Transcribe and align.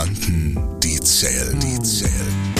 Gedanken, 0.00 0.80
die 0.80 0.98
zählen, 0.98 1.60
die 1.60 1.78
zählen. 1.82 2.54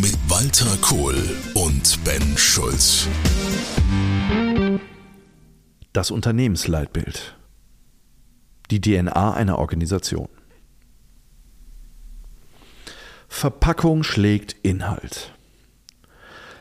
Mit 0.00 0.16
Walter 0.28 0.78
Kohl 0.80 1.14
und 1.52 2.02
Ben 2.04 2.38
Schulz. 2.38 3.06
Das 5.92 6.10
Unternehmensleitbild. 6.10 7.36
Die 8.70 8.80
DNA 8.80 9.34
einer 9.34 9.58
Organisation. 9.58 10.30
Verpackung 13.28 14.02
schlägt 14.02 14.56
Inhalt. 14.62 15.34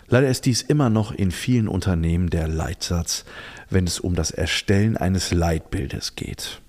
Leider 0.09 0.27
ist 0.27 0.47
dies 0.47 0.61
immer 0.61 0.89
noch 0.89 1.13
in 1.13 1.31
vielen 1.31 1.69
Unternehmen 1.69 2.29
der 2.29 2.49
Leitsatz, 2.49 3.23
wenn 3.69 3.87
es 3.87 4.01
um 4.01 4.15
das 4.15 4.31
Erstellen 4.31 4.97
eines 4.97 5.31
Leitbildes 5.31 6.15
geht. 6.15 6.59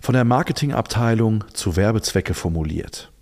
Von 0.00 0.14
der 0.14 0.24
Marketingabteilung 0.24 1.44
zu 1.52 1.76
Werbezwecke 1.76 2.34
formuliert. 2.34 3.12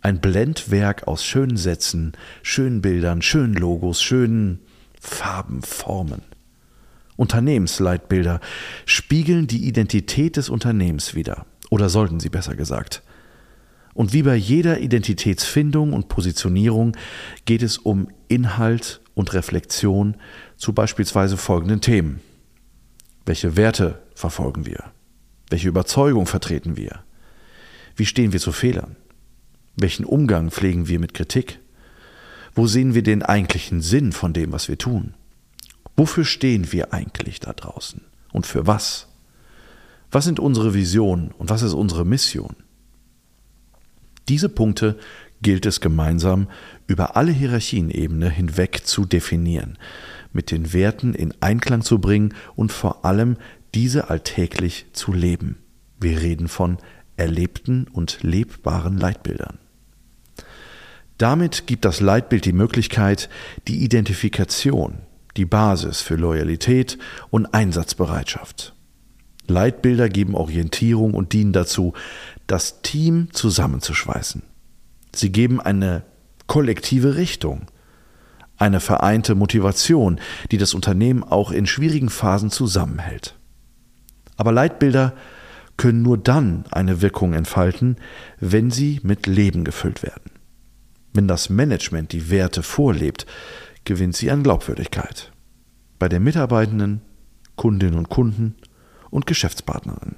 Ein 0.00 0.20
Blendwerk 0.20 1.08
aus 1.08 1.24
schönen 1.24 1.56
Sätzen, 1.56 2.12
schönen 2.42 2.80
Bildern, 2.80 3.22
schönen 3.22 3.54
Logos, 3.54 4.02
schönen 4.02 4.60
Farben, 5.00 5.62
Formen. 5.62 6.22
Unternehmensleitbilder 7.16 8.40
spiegeln 8.84 9.46
die 9.46 9.66
Identität 9.66 10.36
des 10.36 10.48
Unternehmens 10.48 11.14
wider, 11.14 11.46
oder 11.70 11.88
sollten 11.88 12.20
sie 12.20 12.28
besser 12.28 12.54
gesagt. 12.54 13.02
Und 13.94 14.12
wie 14.12 14.22
bei 14.22 14.36
jeder 14.36 14.80
Identitätsfindung 14.80 15.94
und 15.94 16.08
Positionierung 16.08 16.96
geht 17.46 17.62
es 17.62 17.78
um 17.78 18.08
Inhalt 18.28 19.00
und 19.14 19.32
Reflexion 19.32 20.16
zu 20.56 20.74
beispielsweise 20.74 21.38
folgenden 21.38 21.80
Themen. 21.80 22.20
Welche 23.24 23.56
Werte 23.56 24.02
verfolgen 24.14 24.66
wir? 24.66 24.92
Welche 25.48 25.68
Überzeugung 25.68 26.26
vertreten 26.26 26.76
wir? 26.76 27.02
Wie 27.94 28.06
stehen 28.06 28.32
wir 28.32 28.40
zu 28.40 28.52
Fehlern? 28.52 28.96
Welchen 29.76 30.04
Umgang 30.04 30.50
pflegen 30.50 30.88
wir 30.88 30.98
mit 30.98 31.14
Kritik? 31.14 31.60
Wo 32.54 32.66
sehen 32.66 32.94
wir 32.94 33.02
den 33.02 33.22
eigentlichen 33.22 33.82
Sinn 33.82 34.12
von 34.12 34.32
dem, 34.32 34.52
was 34.52 34.68
wir 34.68 34.78
tun? 34.78 35.14
Wofür 35.96 36.24
stehen 36.24 36.72
wir 36.72 36.92
eigentlich 36.92 37.40
da 37.40 37.52
draußen? 37.52 38.02
Und 38.32 38.46
für 38.46 38.66
was? 38.66 39.08
Was 40.10 40.24
sind 40.24 40.40
unsere 40.40 40.74
Visionen 40.74 41.30
und 41.32 41.50
was 41.50 41.62
ist 41.62 41.72
unsere 41.72 42.04
Mission? 42.04 42.56
Diese 44.28 44.48
Punkte 44.48 44.98
gilt 45.42 45.66
es 45.66 45.80
gemeinsam 45.80 46.48
über 46.86 47.16
alle 47.16 47.32
Hierarchienebene 47.32 48.30
hinweg 48.30 48.86
zu 48.86 49.04
definieren, 49.04 49.78
mit 50.32 50.50
den 50.50 50.72
Werten 50.72 51.14
in 51.14 51.34
Einklang 51.40 51.82
zu 51.82 51.98
bringen 51.98 52.34
und 52.56 52.72
vor 52.72 53.04
allem 53.04 53.36
diese 53.76 54.08
alltäglich 54.08 54.86
zu 54.94 55.12
leben. 55.12 55.58
Wir 56.00 56.22
reden 56.22 56.48
von 56.48 56.78
erlebten 57.18 57.86
und 57.92 58.22
lebbaren 58.22 58.96
Leitbildern. 58.96 59.58
Damit 61.18 61.66
gibt 61.66 61.84
das 61.84 62.00
Leitbild 62.00 62.46
die 62.46 62.54
Möglichkeit, 62.54 63.28
die 63.68 63.84
Identifikation, 63.84 65.00
die 65.36 65.44
Basis 65.44 66.00
für 66.00 66.16
Loyalität 66.16 66.96
und 67.28 67.52
Einsatzbereitschaft. 67.52 68.74
Leitbilder 69.46 70.08
geben 70.08 70.34
Orientierung 70.34 71.12
und 71.12 71.34
dienen 71.34 71.52
dazu, 71.52 71.92
das 72.46 72.80
Team 72.80 73.28
zusammenzuschweißen. 73.32 74.42
Sie 75.14 75.30
geben 75.30 75.60
eine 75.60 76.02
kollektive 76.46 77.16
Richtung, 77.16 77.66
eine 78.56 78.80
vereinte 78.80 79.34
Motivation, 79.34 80.18
die 80.50 80.56
das 80.56 80.72
Unternehmen 80.72 81.22
auch 81.22 81.50
in 81.50 81.66
schwierigen 81.66 82.08
Phasen 82.08 82.50
zusammenhält. 82.50 83.35
Aber 84.36 84.52
Leitbilder 84.52 85.14
können 85.76 86.02
nur 86.02 86.18
dann 86.18 86.64
eine 86.70 87.02
Wirkung 87.02 87.34
entfalten, 87.34 87.96
wenn 88.40 88.70
sie 88.70 89.00
mit 89.02 89.26
Leben 89.26 89.64
gefüllt 89.64 90.02
werden. 90.02 90.30
Wenn 91.12 91.28
das 91.28 91.50
Management 91.50 92.12
die 92.12 92.30
Werte 92.30 92.62
vorlebt, 92.62 93.26
gewinnt 93.84 94.16
sie 94.16 94.30
an 94.30 94.42
Glaubwürdigkeit. 94.42 95.32
Bei 95.98 96.08
den 96.08 96.22
Mitarbeitenden, 96.22 97.02
Kundinnen 97.56 97.98
und 97.98 98.08
Kunden 98.10 98.56
und 99.10 99.26
Geschäftspartnerinnen. 99.26 100.16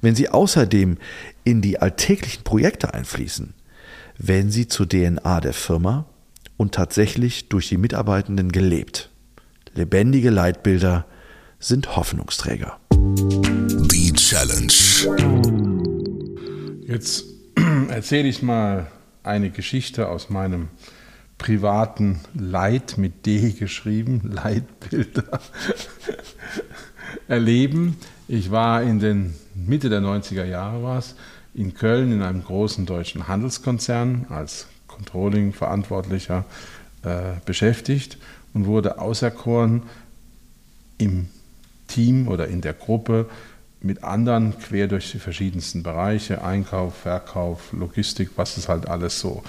Wenn 0.00 0.14
sie 0.14 0.28
außerdem 0.28 0.98
in 1.44 1.62
die 1.62 1.78
alltäglichen 1.80 2.44
Projekte 2.44 2.94
einfließen, 2.94 3.54
werden 4.18 4.50
sie 4.50 4.68
zur 4.68 4.88
DNA 4.88 5.40
der 5.40 5.52
Firma 5.52 6.06
und 6.56 6.74
tatsächlich 6.74 7.48
durch 7.48 7.68
die 7.68 7.78
Mitarbeitenden 7.78 8.52
gelebt. 8.52 9.10
Lebendige 9.74 10.30
Leitbilder 10.30 11.06
sind 11.62 11.96
Hoffnungsträger. 11.96 12.78
Die 12.90 14.12
Challenge. 14.12 14.72
Jetzt 16.86 17.24
erzähle 17.88 18.28
ich 18.28 18.42
mal 18.42 18.88
eine 19.22 19.50
Geschichte 19.50 20.08
aus 20.08 20.28
meinem 20.28 20.68
privaten 21.38 22.20
Leid 22.34 22.98
mit 22.98 23.26
D 23.26 23.52
geschrieben, 23.52 24.22
Leitbilder 24.32 25.40
erleben. 27.28 27.96
Ich 28.26 28.50
war 28.50 28.82
in 28.82 28.98
den 28.98 29.34
Mitte 29.54 29.88
der 29.88 30.00
90er 30.00 30.44
Jahre 30.44 30.82
war 30.82 30.98
es, 30.98 31.14
in 31.54 31.74
Köln 31.74 32.10
in 32.10 32.22
einem 32.22 32.42
großen 32.42 32.86
deutschen 32.86 33.28
Handelskonzern 33.28 34.26
als 34.30 34.66
Controlling-Verantwortlicher 34.88 36.44
äh, 37.04 37.34
beschäftigt 37.44 38.18
und 38.52 38.66
wurde 38.66 38.98
auserkoren, 38.98 39.82
im 40.98 41.28
Team 41.92 42.28
oder 42.28 42.48
in 42.48 42.60
der 42.60 42.72
Gruppe 42.72 43.28
mit 43.80 44.04
anderen 44.04 44.58
quer 44.58 44.86
durch 44.86 45.10
die 45.10 45.18
verschiedensten 45.18 45.82
Bereiche, 45.82 46.44
Einkauf, 46.44 46.94
Verkauf, 46.94 47.72
Logistik, 47.72 48.30
was 48.36 48.56
es 48.56 48.68
halt 48.68 48.88
alles 48.88 49.18
so 49.18 49.42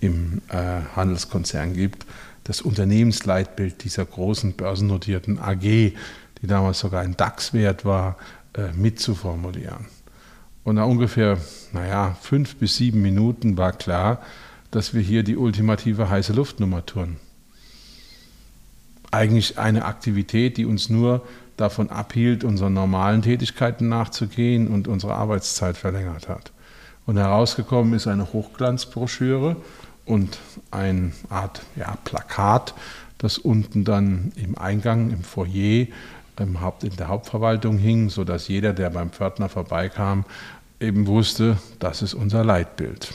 im 0.00 0.40
äh, 0.48 0.80
Handelskonzern 0.96 1.74
gibt, 1.74 2.06
das 2.44 2.60
Unternehmensleitbild 2.62 3.84
dieser 3.84 4.04
großen 4.04 4.54
börsennotierten 4.54 5.38
AG, 5.38 5.60
die 5.60 6.46
damals 6.46 6.78
sogar 6.78 7.02
ein 7.02 7.16
DAX-Wert 7.16 7.84
war, 7.84 8.16
äh, 8.54 8.72
mitzuformulieren. 8.72 9.86
Und 10.64 10.76
nach 10.76 10.86
ungefähr, 10.86 11.38
naja, 11.72 12.16
fünf 12.20 12.56
bis 12.56 12.76
sieben 12.76 13.02
Minuten 13.02 13.56
war 13.56 13.72
klar, 13.72 14.22
dass 14.70 14.94
wir 14.94 15.02
hier 15.02 15.22
die 15.22 15.36
ultimative 15.36 16.08
heiße 16.08 16.32
Luftnummer 16.32 16.86
tun. 16.86 17.16
Eigentlich 19.10 19.58
eine 19.58 19.84
Aktivität, 19.84 20.56
die 20.56 20.64
uns 20.64 20.88
nur 20.88 21.26
davon 21.60 21.90
abhielt, 21.90 22.44
unseren 22.44 22.72
normalen 22.72 23.22
Tätigkeiten 23.22 23.88
nachzugehen 23.88 24.68
und 24.68 24.88
unsere 24.88 25.14
Arbeitszeit 25.14 25.76
verlängert 25.76 26.28
hat. 26.28 26.52
Und 27.06 27.16
herausgekommen 27.16 27.94
ist 27.94 28.06
eine 28.06 28.32
Hochglanzbroschüre 28.32 29.56
und 30.04 30.38
eine 30.70 31.12
Art 31.28 31.62
ja, 31.76 31.96
Plakat, 32.04 32.74
das 33.18 33.38
unten 33.38 33.84
dann 33.84 34.32
im 34.36 34.56
Eingang, 34.56 35.10
im 35.10 35.22
Foyer, 35.22 35.86
im 36.38 36.60
Haupt, 36.60 36.84
in 36.84 36.96
der 36.96 37.08
Hauptverwaltung 37.08 37.78
hing, 37.78 38.08
sodass 38.08 38.48
jeder, 38.48 38.72
der 38.72 38.90
beim 38.90 39.10
Pförtner 39.10 39.48
vorbeikam, 39.48 40.24
eben 40.80 41.06
wusste, 41.06 41.58
das 41.78 42.02
ist 42.02 42.14
unser 42.14 42.44
Leitbild. 42.44 43.14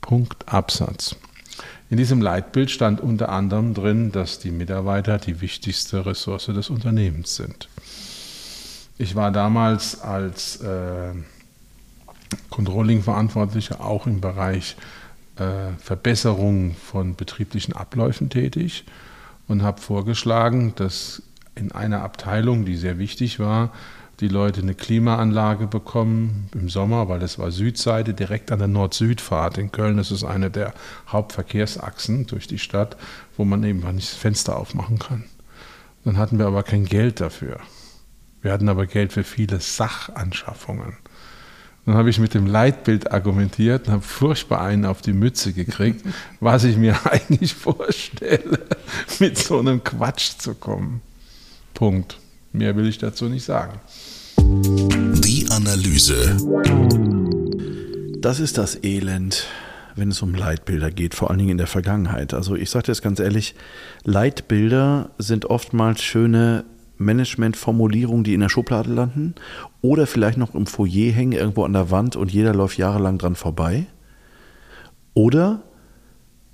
Punkt 0.00 0.48
Absatz. 0.52 1.16
In 1.94 1.98
diesem 1.98 2.20
Leitbild 2.20 2.72
stand 2.72 3.00
unter 3.00 3.28
anderem 3.28 3.72
drin, 3.72 4.10
dass 4.10 4.40
die 4.40 4.50
Mitarbeiter 4.50 5.18
die 5.18 5.40
wichtigste 5.40 6.04
Ressource 6.04 6.46
des 6.46 6.68
Unternehmens 6.68 7.36
sind. 7.36 7.68
Ich 8.98 9.14
war 9.14 9.30
damals 9.30 10.00
als 10.00 10.56
äh, 10.56 11.12
Controlling-Verantwortlicher 12.50 13.80
auch 13.80 14.08
im 14.08 14.20
Bereich 14.20 14.74
äh, 15.36 15.70
Verbesserung 15.78 16.74
von 16.74 17.14
betrieblichen 17.14 17.76
Abläufen 17.76 18.28
tätig 18.28 18.82
und 19.46 19.62
habe 19.62 19.80
vorgeschlagen, 19.80 20.72
dass 20.74 21.22
in 21.54 21.70
einer 21.70 22.02
Abteilung, 22.02 22.64
die 22.64 22.74
sehr 22.74 22.98
wichtig 22.98 23.38
war, 23.38 23.72
die 24.20 24.28
Leute 24.28 24.60
eine 24.60 24.74
Klimaanlage 24.74 25.66
bekommen 25.66 26.48
im 26.54 26.68
Sommer, 26.68 27.08
weil 27.08 27.22
es 27.22 27.38
war 27.38 27.50
Südseite, 27.50 28.14
direkt 28.14 28.52
an 28.52 28.60
der 28.60 28.68
Nord-Süd-Fahrt 28.68 29.58
in 29.58 29.72
Köln. 29.72 29.96
Das 29.96 30.10
ist 30.10 30.24
eine 30.24 30.50
der 30.50 30.72
Hauptverkehrsachsen 31.08 32.26
durch 32.26 32.46
die 32.46 32.58
Stadt, 32.58 32.96
wo 33.36 33.44
man 33.44 33.64
eben 33.64 33.80
nicht 33.94 34.12
das 34.12 34.18
Fenster 34.18 34.56
aufmachen 34.56 34.98
kann. 34.98 35.24
Dann 36.04 36.18
hatten 36.18 36.38
wir 36.38 36.46
aber 36.46 36.62
kein 36.62 36.84
Geld 36.84 37.20
dafür. 37.20 37.58
Wir 38.42 38.52
hatten 38.52 38.68
aber 38.68 38.86
Geld 38.86 39.12
für 39.12 39.24
viele 39.24 39.58
Sachanschaffungen. 39.58 40.98
Dann 41.86 41.96
habe 41.96 42.08
ich 42.08 42.18
mit 42.18 42.34
dem 42.34 42.46
Leitbild 42.46 43.10
argumentiert 43.12 43.86
und 43.86 43.94
habe 43.94 44.02
furchtbar 44.02 44.62
einen 44.62 44.86
auf 44.86 45.02
die 45.02 45.12
Mütze 45.12 45.52
gekriegt, 45.52 46.04
was 46.40 46.64
ich 46.64 46.76
mir 46.76 46.98
eigentlich 47.10 47.54
vorstelle, 47.54 48.60
mit 49.18 49.38
so 49.38 49.58
einem 49.58 49.82
Quatsch 49.82 50.38
zu 50.38 50.54
kommen. 50.54 51.02
Punkt. 51.74 52.18
Mehr 52.54 52.76
will 52.76 52.86
ich 52.86 52.98
dazu 52.98 53.24
nicht 53.28 53.44
sagen. 53.44 53.80
Die 54.38 55.44
Analyse. 55.50 56.36
Das 58.20 58.38
ist 58.38 58.58
das 58.58 58.84
Elend, 58.84 59.48
wenn 59.96 60.12
es 60.12 60.22
um 60.22 60.36
Leitbilder 60.36 60.92
geht, 60.92 61.16
vor 61.16 61.30
allen 61.30 61.40
Dingen 61.40 61.50
in 61.50 61.58
der 61.58 61.66
Vergangenheit. 61.66 62.32
Also 62.32 62.54
ich 62.54 62.70
sage 62.70 62.86
das 62.86 63.02
ganz 63.02 63.18
ehrlich, 63.18 63.56
Leitbilder 64.04 65.10
sind 65.18 65.46
oftmals 65.46 66.00
schöne 66.00 66.64
Managementformulierungen, 66.96 68.22
die 68.22 68.34
in 68.34 68.40
der 68.40 68.48
Schublade 68.48 68.92
landen 68.92 69.34
oder 69.82 70.06
vielleicht 70.06 70.38
noch 70.38 70.54
im 70.54 70.66
Foyer 70.66 71.10
hängen, 71.10 71.32
irgendwo 71.32 71.64
an 71.64 71.72
der 71.72 71.90
Wand 71.90 72.14
und 72.14 72.32
jeder 72.32 72.54
läuft 72.54 72.78
jahrelang 72.78 73.18
dran 73.18 73.34
vorbei. 73.34 73.86
Oder 75.12 75.64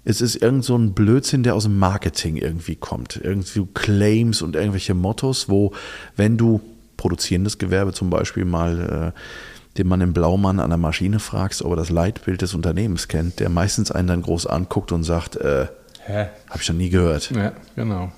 es 0.05 0.21
ist 0.21 0.37
irgend 0.37 0.65
so 0.65 0.77
ein 0.77 0.95
Blödsinn, 0.95 1.43
der 1.43 1.55
aus 1.55 1.65
dem 1.65 1.79
Marketing 1.79 2.37
irgendwie 2.37 2.77
kommt. 2.77 3.21
Irgendwie 3.23 3.67
Claims 3.75 4.43
und 4.43 4.57
irgendwelche 4.57 4.95
Mottos, 4.95 5.49
wo, 5.49 5.73
wenn 6.17 6.37
du 6.37 6.61
produzierendes 6.97 7.59
Gewerbe 7.59 7.93
zum 7.93 8.11
Beispiel 8.11 8.45
mal 8.45 9.13
äh, 9.15 9.79
den 9.79 9.87
Mann 9.87 10.01
im 10.01 10.13
Blaumann 10.13 10.61
an 10.61 10.71
der 10.71 10.79
Maschine 10.79 11.19
fragst, 11.19 11.63
ob 11.63 11.73
er 11.73 11.77
das 11.77 11.91
Leitbild 11.91 12.43
des 12.43 12.55
Unternehmens 12.55 13.09
kennt, 13.09 13.41
der 13.41 13.49
meistens 13.49 13.91
einen 13.91 14.09
dann 14.09 14.23
groß 14.23 14.47
anguckt 14.47 14.93
und 14.93 15.05
sagt, 15.05 15.37
äh, 15.37 15.67
habe 16.09 16.57
ich 16.57 16.65
schon 16.65 16.79
nie 16.79 16.91
gehört. 16.91 17.31
Ja, 17.31 17.53
genau. 17.77 18.11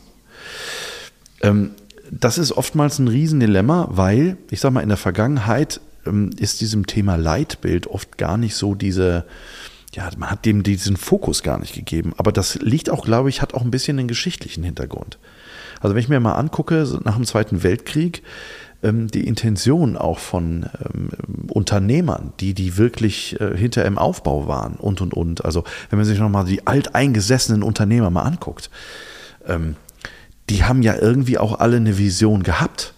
Ähm, 1.43 1.73
das 2.11 2.39
ist 2.39 2.53
oftmals 2.53 2.99
ein 2.99 3.09
Riesendilemma, 3.09 3.89
weil, 3.91 4.37
ich 4.51 4.61
sag 4.61 4.73
mal, 4.73 4.81
in 4.81 4.89
der 4.89 4.99
Vergangenheit 4.99 5.81
ähm, 6.07 6.31
ist 6.39 6.61
diesem 6.61 6.87
Thema 6.87 7.17
Leitbild 7.17 7.87
oft 7.87 8.19
gar 8.19 8.37
nicht 8.37 8.55
so 8.55 8.75
diese, 8.75 9.25
ja, 9.93 10.09
man 10.17 10.31
hat 10.31 10.45
dem 10.47 10.63
diesen 10.63 10.97
Fokus 10.97 11.43
gar 11.43 11.59
nicht 11.59 11.75
gegeben. 11.75 12.15
Aber 12.17 12.33
das 12.33 12.57
liegt 12.57 12.91
auch, 12.91 13.05
glaube 13.05 13.29
ich, 13.29 13.43
hat 13.43 13.55
auch 13.55 13.63
ein 13.63 13.71
bisschen 13.71 13.99
einen 13.99 14.09
geschichtlichen 14.09 14.65
Hintergrund. 14.65 15.19
Also 15.81 15.95
wenn 15.95 16.01
ich 16.01 16.09
mir 16.09 16.21
mal 16.21 16.35
angucke, 16.35 16.87
nach 17.05 17.17
dem 17.17 17.27
Zweiten 17.27 17.63
Weltkrieg, 17.63 18.23
ähm, 18.83 19.09
die 19.09 19.27
Intention 19.27 19.97
auch 19.97 20.19
von 20.19 20.67
ähm, 20.85 21.11
Unternehmern, 21.49 22.33
die, 22.41 22.55
die 22.55 22.77
wirklich 22.77 23.41
äh, 23.41 23.57
hinter 23.57 23.85
im 23.85 23.99
Aufbau 23.99 24.47
waren 24.47 24.75
und, 24.75 25.01
und, 25.01 25.15
und. 25.15 25.45
Also 25.45 25.65
wenn 25.91 25.99
man 25.99 26.07
sich 26.07 26.19
nochmal 26.19 26.45
die 26.45 26.67
alteingesessenen 26.67 27.63
Unternehmer 27.63 28.11
mal 28.11 28.23
anguckt, 28.23 28.71
ähm, 29.47 29.77
die 30.51 30.65
haben 30.65 30.83
ja 30.83 30.97
irgendwie 30.97 31.39
auch 31.39 31.61
alle 31.61 31.77
eine 31.77 31.99
Vision 31.99 32.43
gehabt. 32.43 32.95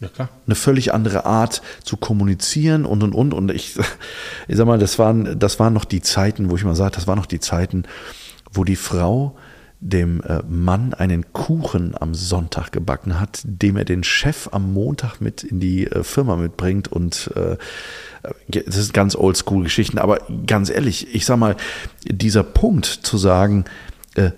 Ja, 0.00 0.08
klar. 0.08 0.30
Eine 0.46 0.54
völlig 0.54 0.94
andere 0.94 1.26
Art 1.26 1.62
zu 1.84 1.96
kommunizieren 1.96 2.86
und 2.86 3.02
und 3.02 3.14
und. 3.14 3.34
Und 3.34 3.50
ich, 3.50 3.76
ich 4.48 4.56
sag 4.56 4.66
mal, 4.66 4.78
das 4.78 4.98
waren, 4.98 5.38
das 5.38 5.58
waren 5.60 5.74
noch 5.74 5.84
die 5.84 6.00
Zeiten, 6.00 6.50
wo 6.50 6.56
ich 6.56 6.64
mal 6.64 6.74
sage, 6.74 6.92
das 6.94 7.06
waren 7.06 7.18
noch 7.18 7.26
die 7.26 7.40
Zeiten, 7.40 7.84
wo 8.52 8.64
die 8.64 8.76
Frau 8.76 9.36
dem 9.80 10.20
äh, 10.22 10.42
Mann 10.46 10.92
einen 10.92 11.32
Kuchen 11.32 11.94
am 11.98 12.14
Sonntag 12.14 12.70
gebacken 12.70 13.18
hat, 13.18 13.40
dem 13.44 13.76
er 13.76 13.86
den 13.86 14.04
Chef 14.04 14.48
am 14.52 14.74
Montag 14.74 15.20
mit 15.20 15.42
in 15.42 15.58
die 15.58 15.86
äh, 15.86 16.02
Firma 16.02 16.36
mitbringt 16.36 16.88
und 16.88 17.30
äh, 17.34 17.56
das 18.48 18.76
ist 18.76 18.92
ganz 18.92 19.16
oldschool 19.16 19.62
Geschichten, 19.62 19.96
aber 19.96 20.18
ganz 20.46 20.68
ehrlich, 20.68 21.14
ich 21.14 21.24
sag 21.24 21.38
mal, 21.38 21.56
dieser 22.04 22.42
Punkt 22.42 22.84
zu 22.84 23.16
sagen, 23.16 23.64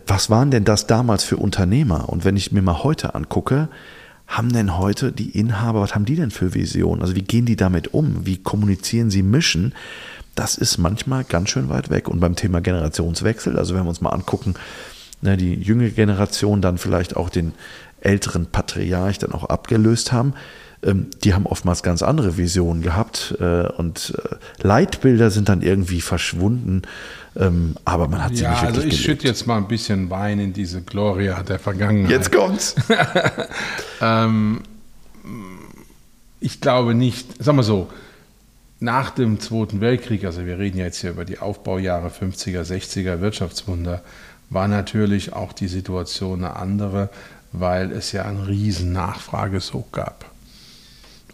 was 0.06 0.31
waren 0.31 0.53
denn 0.53 0.65
das 0.65 0.87
damals 0.87 1.25
für 1.25 1.38
Unternehmer? 1.38 2.08
Und 2.08 2.25
wenn 2.25 2.37
ich 2.37 2.53
mir 2.53 2.62
mal 2.62 2.85
heute 2.85 3.17
angucke, 3.17 3.69
haben 4.27 4.53
denn 4.53 4.79
heute 4.79 5.13
die 5.13 5.31
Inhaber, 5.39 5.81
was 5.81 5.95
haben 5.95 6.05
die 6.05 6.17
denn 6.17 6.31
für 6.31 6.55
Visionen? 6.55 7.03
Also 7.03 7.15
wie 7.15 7.23
gehen 7.23 7.45
die 7.45 7.57
damit 7.57 7.93
um? 7.93 8.25
Wie 8.25 8.39
kommunizieren 8.39 9.11
sie 9.11 9.23
Mischen? 9.23 9.75
Das 10.35 10.57
ist 10.57 10.79
manchmal 10.79 11.25
ganz 11.25 11.51
schön 11.51 11.69
weit 11.69 11.91
weg. 11.91 12.09
Und 12.09 12.21
beim 12.21 12.37
Thema 12.37 12.61
Generationswechsel, 12.61 13.59
also 13.59 13.75
wenn 13.75 13.85
wir 13.85 13.91
uns 13.91 14.01
mal 14.01 14.11
angucken, 14.11 14.55
ne, 15.21 15.37
die 15.37 15.55
jüngere 15.55 15.91
Generation 15.91 16.63
dann 16.63 16.79
vielleicht 16.79 17.17
auch 17.17 17.29
den 17.29 17.53
älteren 18.01 18.47
Patriarch 18.47 19.19
dann 19.19 19.33
auch 19.33 19.45
abgelöst 19.45 20.13
haben, 20.13 20.35
ähm, 20.83 21.09
die 21.23 21.35
haben 21.35 21.47
oftmals 21.47 21.83
ganz 21.83 22.03
andere 22.03 22.37
Visionen 22.37 22.83
gehabt 22.83 23.37
äh, 23.41 23.69
und 23.69 24.15
äh, 24.19 24.67
Leitbilder 24.67 25.31
sind 25.31 25.49
dann 25.49 25.63
irgendwie 25.63 26.01
verschwunden, 26.01 26.83
ähm, 27.34 27.76
aber 27.84 28.08
man 28.08 28.25
hat 28.25 28.37
sie 28.37 28.43
ja, 28.43 28.50
nicht 28.50 28.62
also 28.62 28.76
wirklich 28.76 28.94
ich 28.94 29.05
schütte 29.05 29.26
jetzt 29.26 29.46
mal 29.46 29.56
ein 29.56 29.69
bisschen 29.69 30.11
Wein 30.11 30.38
in 30.38 30.52
diese 30.52 30.82
Gloria 30.82 31.43
der 31.43 31.58
Vergangenheit. 31.58 32.11
Jetzt 32.11 32.32
kommt's. 32.32 32.75
ähm, 34.00 34.62
ich 36.40 36.61
glaube 36.61 36.94
nicht, 36.94 37.43
sagen 37.43 37.58
wir 37.58 37.62
so, 37.62 37.88
nach 38.81 39.11
dem 39.11 39.40
Zweiten 39.40 39.81
Weltkrieg, 39.81 40.25
also 40.25 40.44
wir 40.44 40.58
reden 40.58 40.79
ja 40.79 40.87
jetzt 40.87 41.00
hier 41.00 41.11
über 41.11 41.25
die 41.25 41.38
Aufbaujahre 41.38 42.08
50er, 42.08 42.62
60er 42.62 43.20
Wirtschaftswunder, 43.20 44.02
war 44.50 44.69
natürlich 44.69 45.32
auch 45.32 45.52
die 45.52 45.69
Situation 45.69 46.44
eine 46.44 46.56
andere, 46.56 47.08
weil 47.52 47.93
es 47.93 48.12
ja 48.12 48.25
einen 48.25 48.43
riesen 48.43 48.93
Nachfragesog 48.93 49.93
gab. 49.93 50.26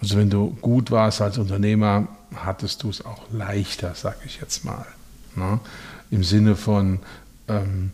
Also 0.00 0.16
wenn 0.16 0.30
du 0.30 0.56
gut 0.60 0.90
warst 0.90 1.20
als 1.22 1.38
Unternehmer, 1.38 2.06
hattest 2.36 2.82
du 2.82 2.90
es 2.90 3.04
auch 3.04 3.22
leichter, 3.32 3.92
sag 3.94 4.18
ich 4.24 4.40
jetzt 4.40 4.64
mal. 4.64 4.86
Ne? 5.38 5.60
Im 6.10 6.24
Sinne 6.24 6.56
von, 6.56 7.00
ähm, 7.48 7.92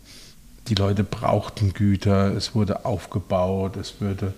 die 0.67 0.75
Leute 0.75 1.03
brauchten 1.03 1.73
Güter, 1.73 2.35
es 2.35 2.55
wurde 2.55 2.85
aufgebaut, 2.85 3.77
es 3.77 4.01
wurde 4.01 4.33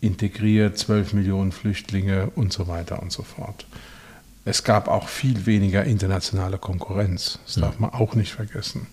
integriert, 0.00 0.78
12 0.78 1.14
Millionen 1.14 1.52
Flüchtlinge 1.52 2.30
und 2.34 2.52
so 2.52 2.68
weiter 2.68 3.02
und 3.02 3.10
so 3.10 3.22
fort. 3.22 3.66
Es 4.44 4.62
gab 4.62 4.88
auch 4.88 5.08
viel 5.08 5.46
weniger 5.46 5.84
internationale 5.84 6.58
Konkurrenz, 6.58 7.38
das 7.46 7.54
darf 7.56 7.78
man 7.78 7.90
auch 7.90 8.14
nicht 8.14 8.32
vergessen. 8.32 8.86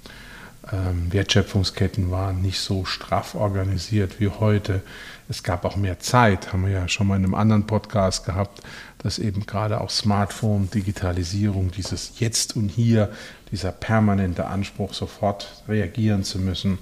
Ähm, 0.71 1.12
Wertschöpfungsketten 1.12 2.12
waren 2.12 2.41
nicht 2.41 2.59
so 2.59 2.85
straff 2.85 3.35
organisiert 3.35 4.19
wie 4.19 4.29
heute. 4.29 4.81
Es 5.27 5.44
gab 5.44 5.65
auch 5.65 5.75
mehr 5.75 6.00
Zeit, 6.00 6.53
haben 6.53 6.65
wir 6.65 6.71
ja 6.71 6.88
schon 6.88 7.07
mal 7.07 7.18
in 7.18 7.23
einem 7.23 7.35
anderen 7.35 7.68
Podcast 7.68 8.25
gehabt, 8.25 8.62
dass 9.00 9.19
eben 9.19 9.45
gerade 9.45 9.81
auch 9.81 9.89
Smartphone, 9.89 10.69
Digitalisierung, 10.69 11.71
dieses 11.71 12.19
Jetzt 12.19 12.56
und 12.56 12.69
Hier, 12.69 13.12
dieser 13.51 13.71
permanente 13.71 14.47
Anspruch, 14.47 14.94
sofort 14.94 15.63
reagieren 15.68 16.23
zu 16.23 16.39
müssen, 16.39 16.79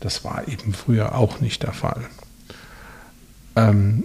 das 0.00 0.24
war 0.24 0.46
eben 0.48 0.72
früher 0.72 1.14
auch 1.14 1.40
nicht 1.40 1.62
der 1.62 1.72
Fall. 1.72 2.02
Ähm, 3.56 4.04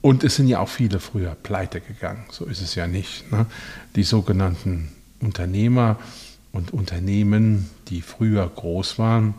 und 0.00 0.24
es 0.24 0.36
sind 0.36 0.48
ja 0.48 0.58
auch 0.58 0.68
viele 0.68 0.98
früher 0.98 1.36
pleite 1.36 1.80
gegangen, 1.80 2.24
so 2.30 2.44
ist 2.44 2.60
es 2.60 2.74
ja 2.74 2.88
nicht. 2.88 3.30
Ne? 3.30 3.46
Die 3.94 4.02
sogenannten 4.02 4.90
Unternehmer 5.20 5.98
und 6.50 6.72
Unternehmen, 6.72 7.70
die 7.92 8.00
früher 8.00 8.48
groß 8.48 8.98
waren, 8.98 9.34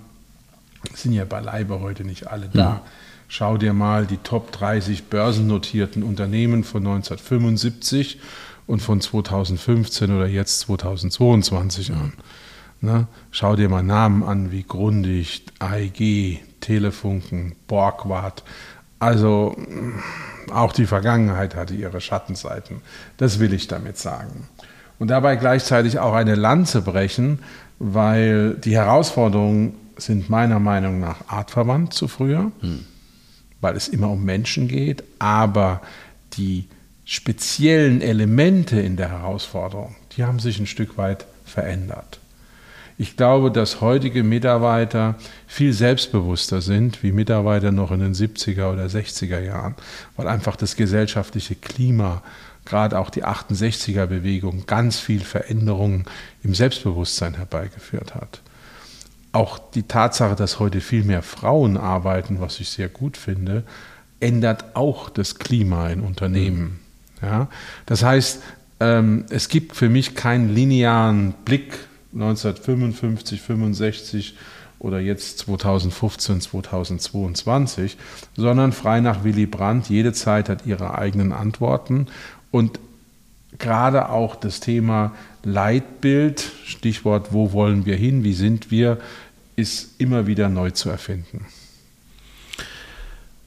sind 0.94 1.13
ja 1.13 1.25
beileibe 1.25 1.79
heute 1.79 2.03
nicht 2.03 2.27
alle 2.27 2.50
da. 2.53 2.69
Mhm. 2.69 2.79
Schau 3.27 3.57
dir 3.57 3.73
mal 3.73 4.05
die 4.05 4.17
Top 4.17 4.51
30 4.51 5.05
börsennotierten 5.05 6.03
Unternehmen 6.03 6.63
von 6.63 6.85
1975 6.85 8.19
und 8.67 8.81
von 8.81 9.01
2015 9.01 10.15
oder 10.15 10.27
jetzt 10.27 10.59
2022 10.59 11.94
an. 11.94 12.13
Ne? 12.81 13.07
Schau 13.31 13.55
dir 13.55 13.69
mal 13.69 13.81
Namen 13.81 14.23
an 14.23 14.51
wie 14.51 14.63
Grundig, 14.63 15.45
AEG, 15.59 16.41
Telefunken, 16.59 17.55
Borgward. 17.67 18.44
Also 19.00 19.57
auch 20.51 20.73
die 20.73 20.85
Vergangenheit 20.85 21.55
hatte 21.55 21.73
ihre 21.73 22.01
Schattenseiten. 22.01 22.81
Das 23.17 23.39
will 23.39 23.53
ich 23.53 23.67
damit 23.67 23.98
sagen. 23.98 24.48
Und 25.03 25.10
dabei 25.10 25.36
gleichzeitig 25.36 26.00
auch 26.00 26.13
eine 26.13 26.36
Lanze 26.36 26.81
brechen, 26.81 27.39
weil 27.77 28.53
die 28.53 28.74
Herausforderungen 28.74 29.74
sind 29.98 30.29
meiner 30.29 30.60
Meinung 30.60 31.01
nach 31.01 31.27
artverwandt 31.27 31.93
zu 31.93 32.07
früher, 32.07 32.53
hm. 32.62 32.86
weil 33.60 33.75
es 33.75 33.89
immer 33.89 34.10
um 34.10 34.24
Menschen 34.24 34.69
geht, 34.69 35.03
aber 35.19 35.81
die 36.38 36.69
speziellen 37.03 38.00
Elemente 38.00 38.79
in 38.79 38.95
der 38.95 39.10
Herausforderung, 39.10 39.93
die 40.15 40.24
haben 40.24 40.39
sich 40.39 40.57
ein 40.57 40.67
Stück 40.67 40.98
weit 40.98 41.25
verändert. 41.43 42.22
Ich 42.97 43.17
glaube, 43.17 43.51
dass 43.51 43.81
heutige 43.81 44.23
Mitarbeiter 44.23 45.15
viel 45.47 45.73
selbstbewusster 45.73 46.62
sind 46.62 47.01
wie 47.03 47.12
Mitarbeiter 47.12 47.71
noch 47.71 47.91
in 47.91 48.00
den 48.00 48.13
70er 48.13 48.71
oder 48.71 48.85
60er 48.85 49.39
Jahren, 49.39 49.75
weil 50.15 50.27
einfach 50.27 50.55
das 50.55 50.75
gesellschaftliche 50.75 51.55
Klima, 51.55 52.21
gerade 52.65 53.00
auch 53.00 53.09
die 53.09 53.25
68er 53.25 54.05
Bewegung, 54.05 54.65
ganz 54.67 55.00
viel 55.00 55.21
Veränderungen 55.21 56.05
im 56.43 56.53
Selbstbewusstsein 56.53 57.35
herbeigeführt 57.35 58.13
hat. 58.15 58.41
Auch 59.31 59.57
die 59.57 59.83
Tatsache, 59.83 60.35
dass 60.35 60.59
heute 60.59 60.79
viel 60.79 61.03
mehr 61.03 61.23
Frauen 61.23 61.77
arbeiten, 61.77 62.39
was 62.39 62.59
ich 62.59 62.69
sehr 62.69 62.89
gut 62.89 63.17
finde, 63.17 63.63
ändert 64.19 64.75
auch 64.75 65.09
das 65.09 65.39
Klima 65.39 65.89
in 65.89 66.01
Unternehmen. 66.01 66.79
Ja? 67.21 67.47
Das 67.88 68.03
heißt, 68.03 68.41
ähm, 68.79 69.25
es 69.29 69.50
gibt 69.50 69.75
für 69.75 69.89
mich 69.89 70.13
keinen 70.15 70.53
linearen 70.53 71.33
Blick 71.45 71.79
1955, 72.13 73.41
65 73.41 74.36
oder 74.79 75.00
jetzt 75.00 75.39
2015, 75.39 76.41
2022, 76.41 77.98
sondern 78.36 78.72
frei 78.72 79.00
nach 79.00 79.24
Willy 79.24 79.46
Brandt. 79.46 79.89
Jede 79.89 80.13
Zeit 80.13 80.50
hat 80.50 80.65
ihre 80.65 80.98
eigenen 80.98 81.32
Antworten 81.32 82.08
und 82.51 82.79
gerade 83.60 84.10
auch 84.10 84.36
das 84.36 84.60
Thema 84.60 85.13
Leitbild, 85.43 86.51
Stichwort, 86.65 87.32
wo 87.32 87.53
wollen 87.53 87.86
wir 87.86 87.96
hin, 87.96 88.24
wie 88.24 88.34
sind 88.34 88.72
wir, 88.72 89.00
ist 89.55 90.00
immer 90.00 90.27
wieder 90.27 90.50
neu 90.50 90.72
zu 90.72 90.89
erfinden. 90.89 91.46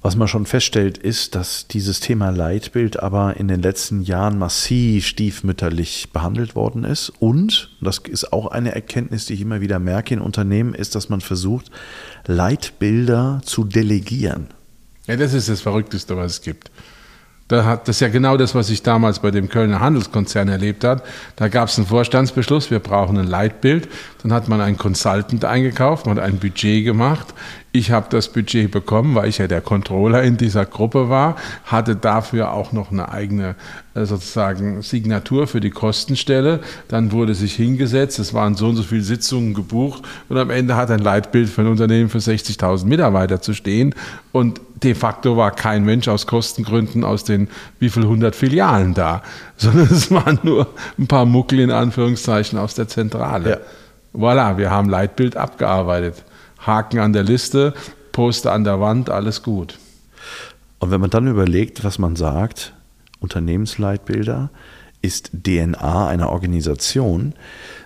Was 0.06 0.14
man 0.14 0.28
schon 0.28 0.46
feststellt, 0.46 0.98
ist, 0.98 1.34
dass 1.34 1.66
dieses 1.66 1.98
Thema 1.98 2.30
Leitbild 2.30 3.02
aber 3.02 3.38
in 3.38 3.48
den 3.48 3.60
letzten 3.60 4.02
Jahren 4.02 4.38
massiv 4.38 5.04
stiefmütterlich 5.04 6.10
behandelt 6.12 6.54
worden 6.54 6.84
ist. 6.84 7.08
Und, 7.18 7.76
das 7.80 7.98
ist 7.98 8.32
auch 8.32 8.46
eine 8.46 8.72
Erkenntnis, 8.72 9.26
die 9.26 9.34
ich 9.34 9.40
immer 9.40 9.60
wieder 9.60 9.80
merke 9.80 10.14
in 10.14 10.20
Unternehmen, 10.20 10.74
ist, 10.74 10.94
dass 10.94 11.08
man 11.08 11.20
versucht, 11.20 11.72
Leitbilder 12.24 13.40
zu 13.44 13.64
delegieren. 13.64 14.46
Ja, 15.08 15.16
das 15.16 15.34
ist 15.34 15.48
das 15.48 15.60
Verrückteste, 15.60 16.16
was 16.16 16.34
es 16.34 16.40
gibt. 16.40 16.70
Das 17.48 17.88
ist 17.88 18.00
ja 18.00 18.08
genau 18.08 18.36
das, 18.36 18.56
was 18.56 18.70
ich 18.70 18.82
damals 18.82 19.20
bei 19.20 19.30
dem 19.30 19.48
Kölner 19.48 19.78
Handelskonzern 19.78 20.48
erlebt 20.48 20.82
habe. 20.82 21.02
Da 21.36 21.46
gab 21.46 21.68
es 21.68 21.78
einen 21.78 21.86
Vorstandsbeschluss, 21.86 22.72
wir 22.72 22.80
brauchen 22.80 23.18
ein 23.18 23.28
Leitbild. 23.28 23.88
Dann 24.22 24.32
hat 24.32 24.48
man 24.48 24.60
einen 24.60 24.76
Consultant 24.76 25.44
eingekauft, 25.44 26.06
man 26.06 26.16
hat 26.16 26.24
ein 26.24 26.38
Budget 26.38 26.84
gemacht. 26.84 27.34
Ich 27.76 27.90
habe 27.90 28.06
das 28.08 28.28
Budget 28.28 28.70
bekommen, 28.70 29.14
weil 29.14 29.28
ich 29.28 29.36
ja 29.36 29.48
der 29.48 29.60
Controller 29.60 30.22
in 30.22 30.38
dieser 30.38 30.64
Gruppe 30.64 31.10
war, 31.10 31.36
hatte 31.66 31.94
dafür 31.94 32.54
auch 32.54 32.72
noch 32.72 32.90
eine 32.90 33.10
eigene 33.10 33.54
äh, 33.92 34.06
sozusagen 34.06 34.80
Signatur 34.80 35.46
für 35.46 35.60
die 35.60 35.68
Kostenstelle. 35.68 36.60
Dann 36.88 37.12
wurde 37.12 37.34
sich 37.34 37.54
hingesetzt, 37.54 38.18
es 38.18 38.32
waren 38.32 38.54
so 38.54 38.68
und 38.68 38.76
so 38.76 38.82
viele 38.82 39.02
Sitzungen 39.02 39.52
gebucht 39.52 40.04
und 40.30 40.38
am 40.38 40.48
Ende 40.48 40.74
hat 40.74 40.90
ein 40.90 41.00
Leitbild 41.00 41.50
für 41.50 41.60
ein 41.60 41.66
Unternehmen 41.66 42.08
für 42.08 42.16
60.000 42.16 42.86
Mitarbeiter 42.86 43.42
zu 43.42 43.52
stehen 43.52 43.94
und 44.32 44.58
de 44.82 44.94
facto 44.94 45.36
war 45.36 45.50
kein 45.50 45.84
Mensch 45.84 46.08
aus 46.08 46.26
Kostengründen 46.26 47.04
aus 47.04 47.24
den 47.24 47.48
wie 47.78 47.90
viel 47.90 48.06
hundert 48.06 48.36
Filialen 48.36 48.94
da, 48.94 49.22
sondern 49.58 49.88
es 49.90 50.10
waren 50.10 50.38
nur 50.42 50.68
ein 50.98 51.08
paar 51.08 51.26
Muckel 51.26 51.60
in 51.60 51.70
Anführungszeichen 51.70 52.58
aus 52.58 52.74
der 52.74 52.88
Zentrale. 52.88 53.50
Ja. 53.50 53.58
Voilà, 54.18 54.56
wir 54.56 54.70
haben 54.70 54.88
Leitbild 54.88 55.36
abgearbeitet. 55.36 56.24
Haken 56.58 56.98
an 56.98 57.12
der 57.12 57.22
Liste, 57.22 57.74
Poster 58.12 58.52
an 58.52 58.64
der 58.64 58.80
Wand, 58.80 59.10
alles 59.10 59.42
gut. 59.42 59.78
Und 60.78 60.90
wenn 60.90 61.00
man 61.00 61.10
dann 61.10 61.26
überlegt, 61.26 61.84
was 61.84 61.98
man 61.98 62.16
sagt, 62.16 62.74
Unternehmensleitbilder 63.20 64.50
ist 65.02 65.30
DNA 65.32 66.08
einer 66.08 66.30
Organisation, 66.30 67.34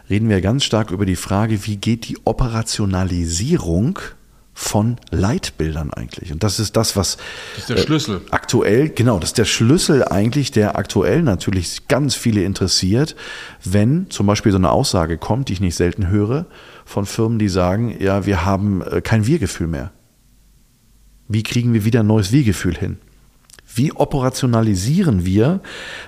reden 0.09 0.29
wir 0.29 0.41
ganz 0.41 0.65
stark 0.65 0.91
über 0.91 1.07
die 1.07 1.17
Frage, 1.17 1.67
wie 1.67 1.77
geht 1.77 2.09
die 2.09 2.19
Operationalisierung 2.25 3.99
von 4.53 4.97
Leitbildern 5.11 5.93
eigentlich. 5.93 6.33
Und 6.33 6.43
das 6.43 6.61
ist 6.61 6.77
das, 6.77 6.97
was 6.97 7.17
das 7.55 7.59
ist 7.59 7.71
der 7.71 7.77
Schlüssel. 7.79 8.17
Äh, 8.17 8.31
aktuell, 8.31 8.89
genau, 8.91 9.19
das 9.19 9.31
ist 9.31 9.39
der 9.39 9.45
Schlüssel 9.45 10.05
eigentlich, 10.05 10.51
der 10.51 10.77
aktuell 10.77 11.23
natürlich 11.23 11.89
ganz 11.89 12.15
viele 12.15 12.45
interessiert, 12.45 13.17
wenn 13.65 14.11
zum 14.11 14.27
Beispiel 14.27 14.53
so 14.53 14.59
eine 14.59 14.71
Aussage 14.71 15.19
kommt, 15.19 15.49
die 15.49 15.55
ich 15.55 15.61
nicht 15.61 15.77
selten 15.77 16.09
höre, 16.09 16.47
von 16.85 17.07
Firmen, 17.07 17.39
die 17.39 17.49
sagen, 17.49 17.97
ja, 18.01 18.27
wir 18.27 18.45
haben 18.45 18.83
äh, 18.83 19.01
kein 19.01 19.27
Wir-Gefühl 19.27 19.69
mehr. 19.69 19.93
Wie 21.29 21.43
kriegen 21.43 21.73
wir 21.73 21.85
wieder 21.85 22.01
ein 22.01 22.09
neues 22.09 22.33
Wir-Gefühl 22.33 22.77
hin? 22.77 22.99
Wie 23.73 23.93
operationalisieren 23.93 25.25
wir, 25.25 25.61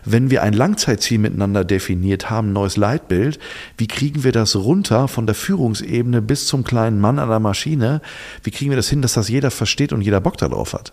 wenn 0.04 0.30
wir 0.30 0.42
ein 0.42 0.52
Langzeitziel 0.52 1.18
miteinander 1.18 1.64
definiert 1.64 2.28
haben, 2.28 2.48
ein 2.48 2.52
neues 2.54 2.76
Leitbild? 2.76 3.38
Wie 3.76 3.86
kriegen 3.86 4.24
wir 4.24 4.32
das 4.32 4.56
runter 4.56 5.06
von 5.06 5.26
der 5.26 5.36
Führungsebene 5.36 6.22
bis 6.22 6.46
zum 6.46 6.64
kleinen 6.64 7.00
Mann 7.00 7.20
an 7.20 7.28
der 7.28 7.38
Maschine? 7.38 8.02
Wie 8.42 8.50
kriegen 8.50 8.70
wir 8.70 8.76
das 8.76 8.88
hin, 8.88 9.00
dass 9.00 9.14
das 9.14 9.28
jeder 9.28 9.50
versteht 9.52 9.92
und 9.92 10.02
jeder 10.02 10.20
Bock 10.20 10.38
darauf 10.38 10.72
hat? 10.72 10.92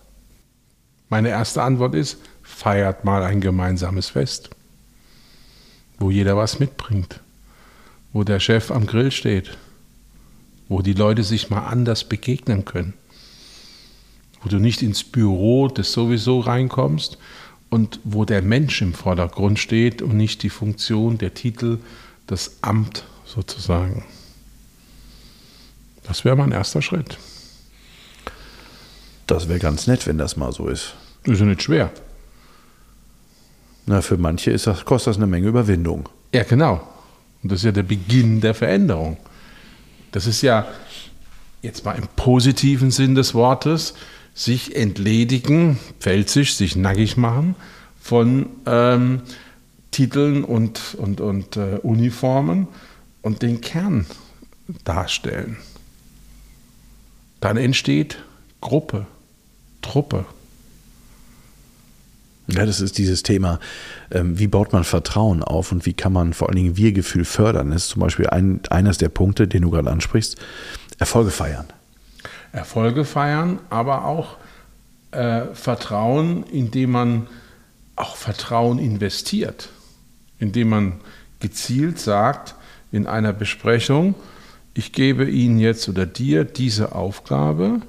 Meine 1.08 1.30
erste 1.30 1.62
Antwort 1.62 1.96
ist, 1.96 2.18
feiert 2.42 3.04
mal 3.04 3.24
ein 3.24 3.40
gemeinsames 3.40 4.10
Fest, 4.10 4.50
wo 5.98 6.10
jeder 6.10 6.36
was 6.36 6.60
mitbringt, 6.60 7.20
wo 8.12 8.22
der 8.22 8.38
Chef 8.38 8.70
am 8.70 8.86
Grill 8.86 9.10
steht, 9.10 9.58
wo 10.68 10.82
die 10.82 10.92
Leute 10.92 11.24
sich 11.24 11.50
mal 11.50 11.66
anders 11.66 12.04
begegnen 12.04 12.64
können, 12.64 12.94
wo 14.42 14.48
du 14.48 14.58
nicht 14.58 14.82
ins 14.82 15.04
Büro 15.04 15.68
des 15.68 15.92
sowieso 15.92 16.40
reinkommst 16.40 17.18
und 17.68 18.00
wo 18.04 18.24
der 18.24 18.42
Mensch 18.42 18.82
im 18.82 18.94
Vordergrund 18.94 19.58
steht 19.58 20.02
und 20.02 20.16
nicht 20.16 20.42
die 20.42 20.50
Funktion, 20.50 21.18
der 21.18 21.34
Titel, 21.34 21.78
das 22.26 22.58
Amt 22.62 23.04
sozusagen. 23.24 24.04
Das 26.02 26.24
wäre 26.24 26.36
mein 26.36 26.52
erster 26.52 26.82
Schritt. 26.82 27.18
Das 29.26 29.48
wäre 29.48 29.60
ganz 29.60 29.86
nett, 29.86 30.06
wenn 30.06 30.18
das 30.18 30.36
mal 30.36 30.52
so 30.52 30.66
ist. 30.66 30.94
Ist 31.24 31.38
ja 31.38 31.46
nicht 31.46 31.62
schwer. 31.62 31.92
Na, 33.86 34.02
für 34.02 34.16
manche 34.16 34.50
ist 34.50 34.66
das, 34.66 34.84
kostet 34.84 35.12
das 35.12 35.16
eine 35.18 35.26
Menge 35.26 35.48
Überwindung. 35.48 36.08
Ja, 36.34 36.42
genau. 36.42 36.80
Und 37.42 37.52
das 37.52 37.60
ist 37.60 37.64
ja 37.64 37.72
der 37.72 37.82
Beginn 37.84 38.40
der 38.40 38.54
Veränderung. 38.54 39.16
Das 40.12 40.26
ist 40.26 40.42
ja 40.42 40.66
jetzt 41.62 41.84
mal 41.84 41.96
im 41.96 42.08
positiven 42.16 42.90
Sinn 42.90 43.14
des 43.14 43.34
Wortes, 43.34 43.94
sich 44.34 44.76
entledigen, 44.76 45.78
pfälzisch, 45.98 46.54
sich 46.54 46.76
nackig 46.76 47.16
machen 47.16 47.54
von 48.00 48.46
ähm, 48.66 49.22
Titeln 49.90 50.44
und, 50.44 50.94
und, 50.94 51.20
und 51.20 51.56
äh, 51.56 51.78
Uniformen 51.82 52.68
und 53.22 53.42
den 53.42 53.60
Kern 53.60 54.06
darstellen. 54.84 55.56
Dann 57.40 57.56
entsteht 57.56 58.18
Gruppe, 58.60 59.06
Truppe. 59.82 60.24
Ja, 62.48 62.66
das 62.66 62.80
ist 62.80 62.98
dieses 62.98 63.22
Thema, 63.22 63.60
ähm, 64.10 64.38
wie 64.38 64.48
baut 64.48 64.72
man 64.72 64.84
Vertrauen 64.84 65.42
auf 65.42 65.70
und 65.72 65.86
wie 65.86 65.92
kann 65.92 66.12
man 66.12 66.32
vor 66.32 66.48
allen 66.48 66.56
Dingen 66.56 66.76
Wir-Gefühl 66.76 67.24
fördern. 67.24 67.70
Das 67.70 67.84
ist 67.84 67.90
zum 67.90 68.00
Beispiel 68.00 68.26
ein, 68.26 68.60
eines 68.70 68.98
der 68.98 69.08
Punkte, 69.08 69.46
den 69.46 69.62
du 69.62 69.70
gerade 69.70 69.90
ansprichst, 69.90 70.36
Erfolge 70.98 71.30
feiern. 71.30 71.66
Erfolge 72.52 73.04
feiern, 73.04 73.58
aber 73.70 74.04
auch 74.04 74.36
äh, 75.12 75.42
Vertrauen, 75.54 76.44
indem 76.44 76.92
man 76.92 77.26
auch 77.96 78.16
Vertrauen 78.16 78.78
investiert, 78.78 79.70
indem 80.38 80.68
man 80.70 80.92
gezielt 81.38 81.98
sagt 81.98 82.54
in 82.92 83.06
einer 83.06 83.32
Besprechung, 83.32 84.14
ich 84.74 84.92
gebe 84.92 85.28
Ihnen 85.28 85.58
jetzt 85.58 85.88
oder 85.88 86.06
dir 86.06 86.44
diese 86.44 86.94
Aufgabe, 86.94 87.80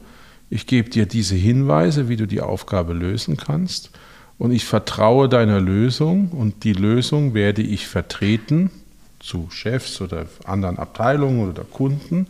ich 0.50 0.68
gebe 0.68 0.89
dir 0.89 1.06
diese 1.06 1.36
Hinweise, 1.36 2.10
wie 2.10 2.18
du 2.18 2.27
die 2.27 2.41
Aufgabe 2.41 2.94
lösen 2.94 3.38
kannst 3.38 3.91
und 4.38 4.51
ich 4.51 4.65
vertraue 4.65 5.30
deiner 5.30 5.62
Lösung 5.62 6.30
und 6.30 6.63
die 6.63 6.74
Lösung 6.74 7.34
werde 7.34 7.62
ich 7.62 7.88
vertreten 7.88 8.72
zu 9.20 9.50
Chefs 9.51 10.01
oder 10.01 10.25
anderen 10.44 10.80
Abteilungen 10.80 11.50
oder 11.50 11.63
Kunden, 11.63 12.27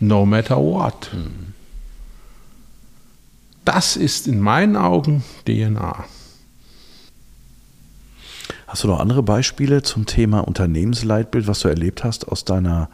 no 0.00 0.24
matter 0.24 0.56
what. 0.56 1.10
Mhm. 1.12 1.59
Das 3.64 3.96
ist 3.96 4.26
in 4.26 4.40
meinen 4.40 4.76
Augen 4.76 5.22
DNA. 5.46 6.04
Hast 8.66 8.84
du 8.84 8.88
noch 8.88 9.00
andere 9.00 9.22
Beispiele 9.22 9.82
zum 9.82 10.06
Thema 10.06 10.40
Unternehmensleitbild, 10.40 11.46
was 11.48 11.60
du 11.60 11.68
erlebt 11.68 12.04
hast 12.04 12.28
aus 12.28 12.44
deiner 12.44 12.88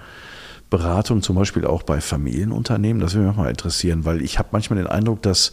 Beratung, 0.70 1.22
zum 1.22 1.36
Beispiel 1.36 1.66
auch 1.66 1.82
bei 1.82 2.00
Familienunternehmen? 2.00 3.00
Das 3.00 3.14
würde 3.14 3.28
mich 3.28 3.36
mal 3.36 3.50
interessieren, 3.50 4.04
weil 4.04 4.22
ich 4.22 4.38
habe 4.38 4.48
manchmal 4.52 4.78
den 4.78 4.86
Eindruck, 4.86 5.22
dass 5.22 5.52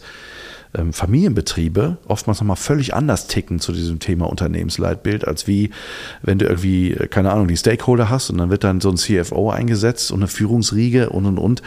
ähm, 0.74 0.92
Familienbetriebe 0.92 1.98
oftmals 2.06 2.40
nochmal 2.40 2.56
völlig 2.56 2.94
anders 2.94 3.26
ticken 3.26 3.60
zu 3.60 3.72
diesem 3.72 3.98
Thema 3.98 4.28
Unternehmensleitbild, 4.28 5.26
als 5.26 5.46
wie 5.46 5.70
wenn 6.22 6.38
du 6.38 6.46
irgendwie, 6.46 6.92
äh, 6.92 7.06
keine 7.06 7.32
Ahnung, 7.32 7.48
die 7.48 7.56
Stakeholder 7.56 8.10
hast 8.10 8.30
und 8.30 8.38
dann 8.38 8.50
wird 8.50 8.64
dann 8.64 8.80
so 8.80 8.90
ein 8.90 8.96
CFO 8.96 9.50
eingesetzt 9.50 10.10
und 10.10 10.20
eine 10.20 10.28
Führungsriege 10.28 11.10
und 11.10 11.26
und 11.26 11.38
und 11.38 11.62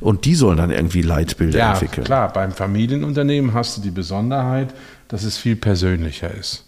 und 0.00 0.24
die 0.24 0.34
sollen 0.34 0.56
dann 0.56 0.70
irgendwie 0.70 1.02
Leitbilder 1.02 1.58
ja, 1.58 1.72
entwickeln. 1.72 2.04
Klar, 2.04 2.32
beim 2.32 2.52
Familienunternehmen 2.52 3.54
hast 3.54 3.76
du 3.76 3.82
die 3.82 3.90
Besonderheit, 3.90 4.74
dass 5.08 5.24
es 5.24 5.36
viel 5.36 5.56
persönlicher 5.56 6.32
ist. 6.32 6.64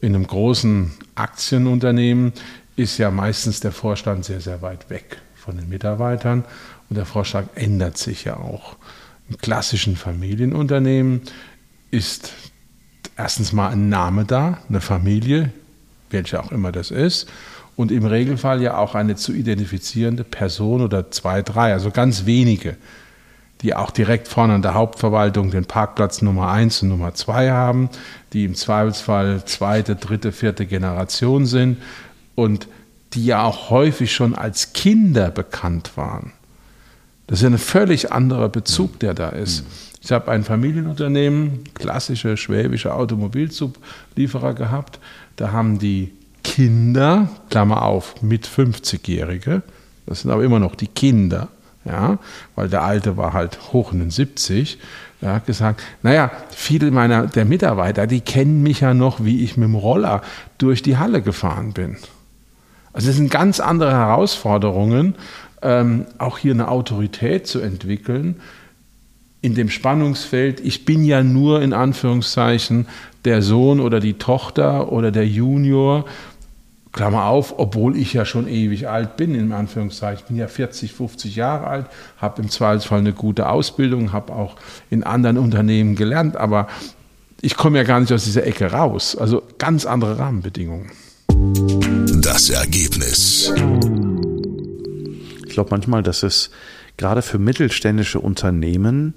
In 0.00 0.14
einem 0.14 0.26
großen 0.26 0.92
Aktienunternehmen 1.14 2.32
ist 2.76 2.98
ja 2.98 3.10
meistens 3.10 3.60
der 3.60 3.72
Vorstand 3.72 4.24
sehr, 4.24 4.40
sehr 4.40 4.60
weit 4.62 4.90
weg 4.90 5.18
von 5.34 5.56
den 5.56 5.68
Mitarbeitern 5.68 6.44
und 6.88 6.96
der 6.96 7.06
Vorstand 7.06 7.50
ändert 7.54 7.96
sich 7.96 8.24
ja 8.24 8.36
auch. 8.36 8.76
Im 9.28 9.38
klassischen 9.38 9.96
Familienunternehmen 9.96 11.22
ist 11.90 12.32
erstens 13.16 13.52
mal 13.52 13.70
ein 13.70 13.88
Name 13.88 14.24
da, 14.24 14.58
eine 14.68 14.80
Familie, 14.80 15.50
welche 16.10 16.42
auch 16.42 16.52
immer 16.52 16.72
das 16.72 16.90
ist, 16.90 17.28
und 17.76 17.90
im 17.90 18.04
Regelfall 18.04 18.62
ja 18.62 18.76
auch 18.76 18.94
eine 18.94 19.16
zu 19.16 19.32
identifizierende 19.32 20.24
Person 20.24 20.80
oder 20.80 21.10
zwei, 21.10 21.42
drei, 21.42 21.72
also 21.72 21.90
ganz 21.90 22.26
wenige, 22.26 22.76
die 23.62 23.74
auch 23.74 23.90
direkt 23.90 24.28
vorne 24.28 24.54
an 24.54 24.62
der 24.62 24.74
Hauptverwaltung 24.74 25.50
den 25.50 25.64
Parkplatz 25.64 26.22
Nummer 26.22 26.50
eins 26.50 26.82
und 26.82 26.90
Nummer 26.90 27.14
zwei 27.14 27.50
haben, 27.50 27.88
die 28.32 28.44
im 28.44 28.54
Zweifelsfall 28.54 29.44
zweite, 29.44 29.96
dritte, 29.96 30.32
vierte 30.32 30.66
Generation 30.66 31.46
sind 31.46 31.78
und 32.34 32.68
die 33.14 33.24
ja 33.24 33.42
auch 33.42 33.70
häufig 33.70 34.12
schon 34.12 34.34
als 34.34 34.72
Kinder 34.72 35.30
bekannt 35.30 35.96
waren. 35.96 36.32
Das 37.26 37.38
ist 37.38 37.42
ja 37.42 37.48
ein 37.48 37.58
völlig 37.58 38.12
anderer 38.12 38.48
Bezug, 38.48 38.98
der 39.00 39.14
da 39.14 39.30
ist. 39.30 39.64
Ich 40.02 40.12
habe 40.12 40.30
ein 40.30 40.44
Familienunternehmen, 40.44 41.64
klassische 41.72 42.36
schwäbische 42.36 42.94
Automobilzublieferer 42.94 44.52
gehabt. 44.52 44.98
Da 45.36 45.52
haben 45.52 45.78
die 45.78 46.12
Kinder, 46.42 47.28
Klammer 47.48 47.82
auf, 47.82 48.20
mit 48.22 48.46
50-Jährige, 48.46 49.62
das 50.06 50.20
sind 50.20 50.30
aber 50.30 50.44
immer 50.44 50.60
noch 50.60 50.74
die 50.74 50.86
Kinder, 50.86 51.48
ja, 51.86 52.18
weil 52.54 52.68
der 52.68 52.82
Alte 52.82 53.16
war 53.16 53.32
halt 53.32 53.72
hoch 53.72 53.92
in 53.92 54.00
den 54.00 54.10
70, 54.10 54.78
er 55.20 55.34
hat 55.36 55.46
gesagt, 55.46 55.82
naja, 56.02 56.30
viele 56.50 56.90
meiner 56.90 57.26
der 57.26 57.46
Mitarbeiter, 57.46 58.06
die 58.06 58.20
kennen 58.20 58.62
mich 58.62 58.80
ja 58.80 58.92
noch, 58.92 59.24
wie 59.24 59.42
ich 59.42 59.56
mit 59.56 59.68
dem 59.68 59.74
Roller 59.74 60.20
durch 60.58 60.82
die 60.82 60.98
Halle 60.98 61.22
gefahren 61.22 61.72
bin. 61.72 61.96
Also 62.92 63.08
es 63.08 63.16
sind 63.16 63.30
ganz 63.30 63.58
andere 63.58 63.92
Herausforderungen, 63.92 65.14
ähm, 65.64 66.06
auch 66.18 66.38
hier 66.38 66.52
eine 66.52 66.68
Autorität 66.68 67.46
zu 67.46 67.60
entwickeln, 67.60 68.36
in 69.40 69.54
dem 69.54 69.68
Spannungsfeld, 69.68 70.60
ich 70.60 70.86
bin 70.86 71.04
ja 71.04 71.22
nur 71.22 71.60
in 71.60 71.74
Anführungszeichen 71.74 72.86
der 73.26 73.42
Sohn 73.42 73.80
oder 73.80 74.00
die 74.00 74.14
Tochter 74.14 74.90
oder 74.90 75.10
der 75.10 75.26
Junior, 75.26 76.06
Klammer 76.92 77.26
auf, 77.26 77.58
obwohl 77.58 77.96
ich 77.96 78.12
ja 78.12 78.24
schon 78.24 78.46
ewig 78.46 78.88
alt 78.88 79.16
bin, 79.16 79.34
in 79.34 79.52
Anführungszeichen. 79.52 80.20
Ich 80.20 80.28
bin 80.28 80.36
ja 80.36 80.46
40, 80.46 80.92
50 80.92 81.34
Jahre 81.36 81.66
alt, 81.66 81.86
habe 82.18 82.40
im 82.40 82.48
Zweifelsfall 82.48 83.00
eine 83.00 83.12
gute 83.12 83.48
Ausbildung, 83.48 84.12
habe 84.12 84.32
auch 84.32 84.56
in 84.90 85.02
anderen 85.02 85.36
Unternehmen 85.36 85.96
gelernt, 85.96 86.36
aber 86.36 86.68
ich 87.40 87.56
komme 87.56 87.78
ja 87.78 87.84
gar 87.84 88.00
nicht 88.00 88.12
aus 88.12 88.24
dieser 88.24 88.46
Ecke 88.46 88.72
raus. 88.72 89.16
Also 89.16 89.42
ganz 89.58 89.84
andere 89.84 90.18
Rahmenbedingungen. 90.18 90.90
Das 92.22 92.48
Ergebnis. 92.48 93.52
Ich 95.54 95.56
glaube 95.56 95.70
manchmal, 95.70 96.02
dass 96.02 96.24
es 96.24 96.50
gerade 96.96 97.22
für 97.22 97.38
mittelständische 97.38 98.18
Unternehmen 98.18 99.14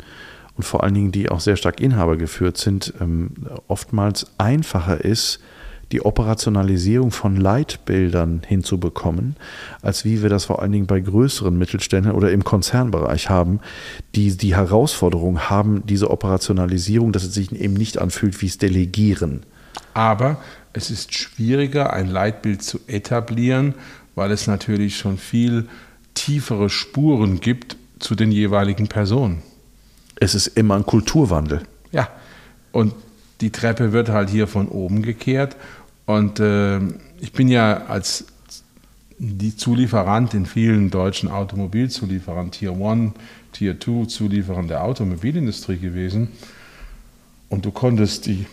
und 0.56 0.62
vor 0.62 0.84
allen 0.84 0.94
Dingen, 0.94 1.12
die 1.12 1.29
auch 1.29 1.39
sehr 1.39 1.56
stark 1.56 1.82
inhabergeführt 1.82 2.58
sind, 2.58 2.94
ähm, 3.01 3.32
oftmals 3.67 4.27
einfacher 4.38 5.03
ist, 5.03 5.39
die 5.91 6.06
Operationalisierung 6.06 7.10
von 7.10 7.38
Leitbildern 7.38 8.44
hinzubekommen, 8.46 9.36
als 9.82 10.06
wie 10.06 10.22
wir 10.22 10.29
das 10.29 10.46
vor 10.46 10.62
allen 10.62 10.74
Dingen 10.74 10.86
bei 10.86 11.00
größeren 11.00 11.58
Mittelständen 11.58 12.12
oder 12.12 12.32
im 12.32 12.44
Konzernbereich 12.44 13.32
haben, 13.32 13.60
die 14.13 14.38
die 14.38 14.56
Herausforderung 14.56 15.50
haben, 15.50 15.88
diese 15.88 16.12
Operationalisierung, 16.12 17.13
dass 17.13 17.24
es 17.24 17.34
sich 17.34 17.51
eben 17.51 17.74
nicht 17.74 17.98
anfühlt 17.98 18.39
wie 18.44 18.46
es 18.46 18.60
Delegieren. 18.60 19.41
Aber 19.96 20.39
es 20.74 20.91
ist 20.91 21.15
schwieriger, 21.15 21.94
ein 21.94 22.06
Leitbild 22.06 22.62
zu 22.62 22.79
etablieren, 22.86 23.74
weil 24.13 24.29
es 24.29 24.46
natürlich 24.46 24.98
schon 24.98 25.17
viel 25.17 25.67
tiefere 26.17 26.69
Spuren 26.69 27.39
gibt 27.39 27.77
zu 28.00 28.15
den 28.15 28.31
jeweiligen 28.31 28.88
Personen. 28.88 29.43
Es 30.15 30.33
ist 30.33 30.47
immer 30.47 30.75
ein 30.75 30.86
Kulturwandel. 30.86 31.62
Ja, 31.91 32.09
und 32.71 32.93
die 33.39 33.51
Treppe 33.51 33.93
wird 33.93 34.09
halt 34.09 34.29
hier 34.29 34.47
von 34.47 34.67
oben 34.67 35.03
gekehrt. 35.03 35.55
Und 36.05 36.39
äh, 36.39 36.79
ich 37.19 37.33
bin 37.33 37.47
ja 37.47 37.86
als 37.86 38.25
die 39.19 39.55
Zulieferant 39.55 40.33
in 40.33 40.45
vielen 40.45 40.89
deutschen 40.89 41.29
Automobilzulieferern, 41.29 42.51
Tier 42.51 42.71
1, 42.71 43.13
Tier 43.51 43.79
2 43.79 44.05
Zulieferern 44.05 44.67
der 44.67 44.83
Automobilindustrie 44.83 45.77
gewesen. 45.77 46.29
Und 47.50 47.65
du 47.65 47.71
konntest 47.71 48.25
die 48.25 48.45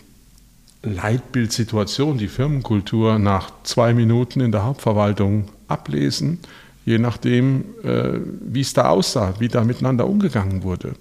Leitbildsituation, 0.83 2.19
die 2.19 2.27
Firmenkultur 2.27 3.17
nach 3.17 3.51
zwei 3.63 3.93
Minuten 3.93 4.39
in 4.39 4.51
der 4.51 4.63
Hauptverwaltung 4.63 5.45
ablesen, 5.67 6.39
je 6.85 6.99
nachdem, 6.99 7.65
äh, 7.83 8.19
wie 8.41 8.61
es 8.61 8.73
da 8.73 8.89
aussah, 8.89 9.33
wie 9.39 9.47
da 9.47 9.63
miteinander 9.63 10.07
umgegangen 10.07 10.63
wurde. 10.63 10.93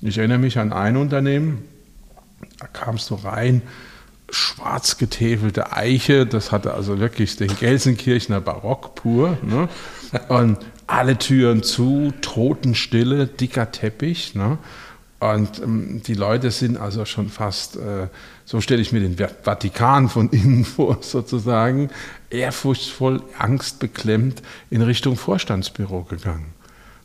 Ich 0.00 0.18
erinnere 0.18 0.38
mich 0.38 0.58
an 0.58 0.72
ein 0.72 0.96
Unternehmen, 0.96 1.64
da 2.58 2.66
kamst 2.66 3.08
du 3.10 3.14
rein, 3.14 3.62
schwarz 4.30 4.98
getäfelte 4.98 5.72
Eiche, 5.72 6.26
das 6.26 6.52
hatte 6.52 6.74
also 6.74 6.98
wirklich 6.98 7.36
den 7.36 7.56
Gelsenkirchener 7.56 8.40
Barock 8.40 8.94
pur. 8.94 9.38
Ne? 9.42 9.68
Und 10.28 10.58
alle 10.86 11.16
Türen 11.18 11.62
zu, 11.62 12.12
Totenstille, 12.20 13.26
dicker 13.26 13.70
Teppich. 13.70 14.34
Ne? 14.34 14.58
Und 15.32 15.62
ähm, 15.62 16.02
die 16.06 16.12
Leute 16.12 16.50
sind 16.50 16.76
also 16.76 17.06
schon 17.06 17.30
fast, 17.30 17.76
äh, 17.76 18.08
so 18.44 18.60
stelle 18.60 18.82
ich 18.82 18.92
mir 18.92 19.00
den 19.00 19.16
Vatikan 19.16 20.10
von 20.10 20.28
innen 20.28 20.64
vor, 20.66 20.98
sozusagen, 21.00 21.88
ehrfurchtsvoll, 22.28 23.22
angstbeklemmt 23.38 24.42
in 24.68 24.82
Richtung 24.82 25.16
Vorstandsbüro 25.16 26.02
gegangen. 26.02 26.52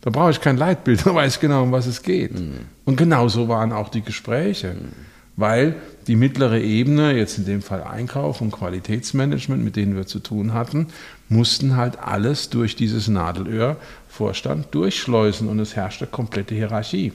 Da 0.02 0.10
brauche 0.10 0.32
ich 0.32 0.42
kein 0.42 0.58
Leitbild, 0.58 1.06
da 1.06 1.16
weiß 1.16 1.36
ich 1.36 1.40
genau, 1.40 1.64
um 1.64 1.72
was 1.72 1.86
es 1.86 2.04
geht. 2.04 2.38
Mhm. 2.38 2.66
Und 2.84 2.98
genauso 2.98 3.48
waren 3.48 3.72
auch 3.72 3.88
die 3.88 4.02
Gespräche. 4.02 4.74
Mhm. 4.74 4.90
Weil 5.38 5.76
die 6.08 6.18
mittlere 6.18 6.60
Ebene, 6.60 7.14
jetzt 7.14 7.38
in 7.38 7.46
dem 7.46 7.62
Fall 7.62 7.84
Einkauf 7.84 8.42
und 8.42 8.52
Qualitätsmanagement, 8.52 9.64
mit 9.64 9.78
denen 9.78 9.96
wir 9.96 10.06
zu 10.06 10.20
tun 10.20 10.54
hatten, 10.54 10.88
mussten 11.30 11.78
halt 11.78 12.00
alles 12.00 12.50
durch 12.50 12.76
dieses 12.76 13.08
Nadelöhr-Vorstand 13.08 14.76
durchschleusen 14.76 15.48
und 15.48 15.60
es 15.60 15.78
herrschte 15.78 16.08
komplette 16.08 16.56
Hierarchie. 16.56 17.14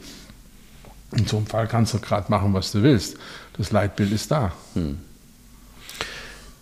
In 1.17 1.27
so 1.27 1.37
einem 1.37 1.47
Fall 1.47 1.69
kannst 1.69 1.95
du 1.95 1.99
gerade 1.99 2.31
machen, 2.31 2.53
was 2.55 2.73
du 2.73 2.83
willst. 2.83 3.17
Das 3.57 3.71
Leitbild 3.71 4.13
ist 4.13 4.31
da. 4.31 4.53
Hm. 4.75 4.99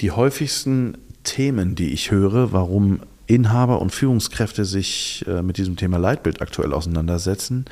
Die 0.00 0.10
häufigsten 0.10 0.98
Themen, 1.24 1.74
die 1.74 1.92
ich 1.92 2.10
höre, 2.10 2.52
warum 2.52 3.00
Inhaber 3.26 3.80
und 3.80 3.90
Führungskräfte 3.90 4.64
sich 4.64 5.24
äh, 5.26 5.42
mit 5.42 5.56
diesem 5.56 5.76
Thema 5.76 5.96
Leitbild 5.96 6.42
aktuell 6.42 6.72
auseinandersetzen, 6.72 7.64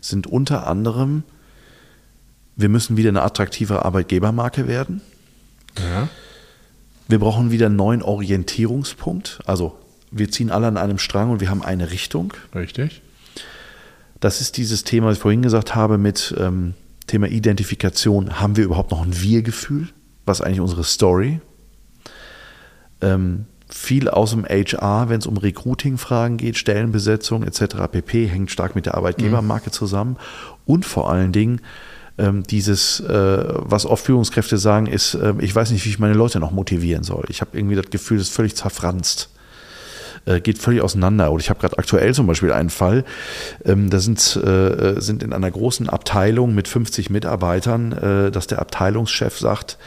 sind 0.00 0.26
unter 0.26 0.66
anderem, 0.66 1.24
wir 2.56 2.68
müssen 2.68 2.96
wieder 2.96 3.08
eine 3.08 3.22
attraktive 3.22 3.84
Arbeitgebermarke 3.84 4.68
werden. 4.68 5.00
Ja. 5.78 6.08
Wir 7.08 7.18
brauchen 7.18 7.50
wieder 7.50 7.66
einen 7.66 7.76
neuen 7.76 8.02
Orientierungspunkt. 8.02 9.40
Also 9.46 9.76
wir 10.10 10.30
ziehen 10.30 10.50
alle 10.50 10.66
an 10.66 10.76
einem 10.76 10.98
Strang 10.98 11.30
und 11.30 11.40
wir 11.40 11.50
haben 11.50 11.62
eine 11.62 11.90
Richtung. 11.90 12.32
Richtig. 12.54 13.02
Das 14.22 14.40
ist 14.40 14.56
dieses 14.56 14.84
Thema, 14.84 15.08
was 15.08 15.16
ich 15.16 15.20
vorhin 15.20 15.42
gesagt 15.42 15.74
habe, 15.74 15.98
mit 15.98 16.32
ähm, 16.38 16.74
Thema 17.08 17.26
Identifikation. 17.26 18.38
Haben 18.38 18.56
wir 18.56 18.62
überhaupt 18.62 18.92
noch 18.92 19.02
ein 19.02 19.20
Wir-Gefühl? 19.20 19.88
Was 20.24 20.38
ist 20.38 20.46
eigentlich 20.46 20.60
unsere 20.60 20.84
Story? 20.84 21.40
Ähm, 23.00 23.46
viel 23.68 24.08
aus 24.08 24.30
dem 24.30 24.44
HR, 24.44 25.08
wenn 25.08 25.18
es 25.18 25.26
um 25.26 25.38
Recruiting-Fragen 25.38 26.36
geht, 26.36 26.56
Stellenbesetzung 26.56 27.42
etc. 27.42 27.88
pp. 27.90 28.28
hängt 28.28 28.52
stark 28.52 28.76
mit 28.76 28.86
der 28.86 28.94
Arbeitgebermarke 28.94 29.70
mhm. 29.70 29.72
zusammen. 29.72 30.16
Und 30.66 30.84
vor 30.84 31.10
allen 31.10 31.32
Dingen 31.32 31.60
ähm, 32.16 32.44
dieses, 32.44 33.00
äh, 33.00 33.44
was 33.48 33.86
oft 33.86 34.04
Führungskräfte 34.04 34.56
sagen, 34.56 34.86
ist, 34.86 35.14
äh, 35.14 35.34
ich 35.40 35.52
weiß 35.52 35.72
nicht, 35.72 35.84
wie 35.84 35.88
ich 35.88 35.98
meine 35.98 36.14
Leute 36.14 36.38
noch 36.38 36.52
motivieren 36.52 37.02
soll. 37.02 37.24
Ich 37.28 37.40
habe 37.40 37.58
irgendwie 37.58 37.74
das 37.74 37.90
Gefühl, 37.90 38.18
das 38.18 38.28
ist 38.28 38.36
völlig 38.36 38.54
zerfranst. 38.54 39.30
Äh, 40.24 40.40
geht 40.40 40.58
völlig 40.58 40.82
auseinander. 40.82 41.32
Und 41.32 41.40
ich 41.40 41.50
habe 41.50 41.60
gerade 41.60 41.78
aktuell 41.78 42.14
zum 42.14 42.26
Beispiel 42.28 42.52
einen 42.52 42.70
Fall, 42.70 43.04
ähm, 43.64 43.90
da 43.90 43.98
sind, 43.98 44.36
äh, 44.36 45.00
sind 45.00 45.22
in 45.22 45.32
einer 45.32 45.50
großen 45.50 45.88
Abteilung 45.88 46.54
mit 46.54 46.68
50 46.68 47.10
Mitarbeitern, 47.10 47.92
äh, 47.92 48.30
dass 48.30 48.46
der 48.46 48.60
Abteilungschef 48.60 49.36
sagt, 49.36 49.78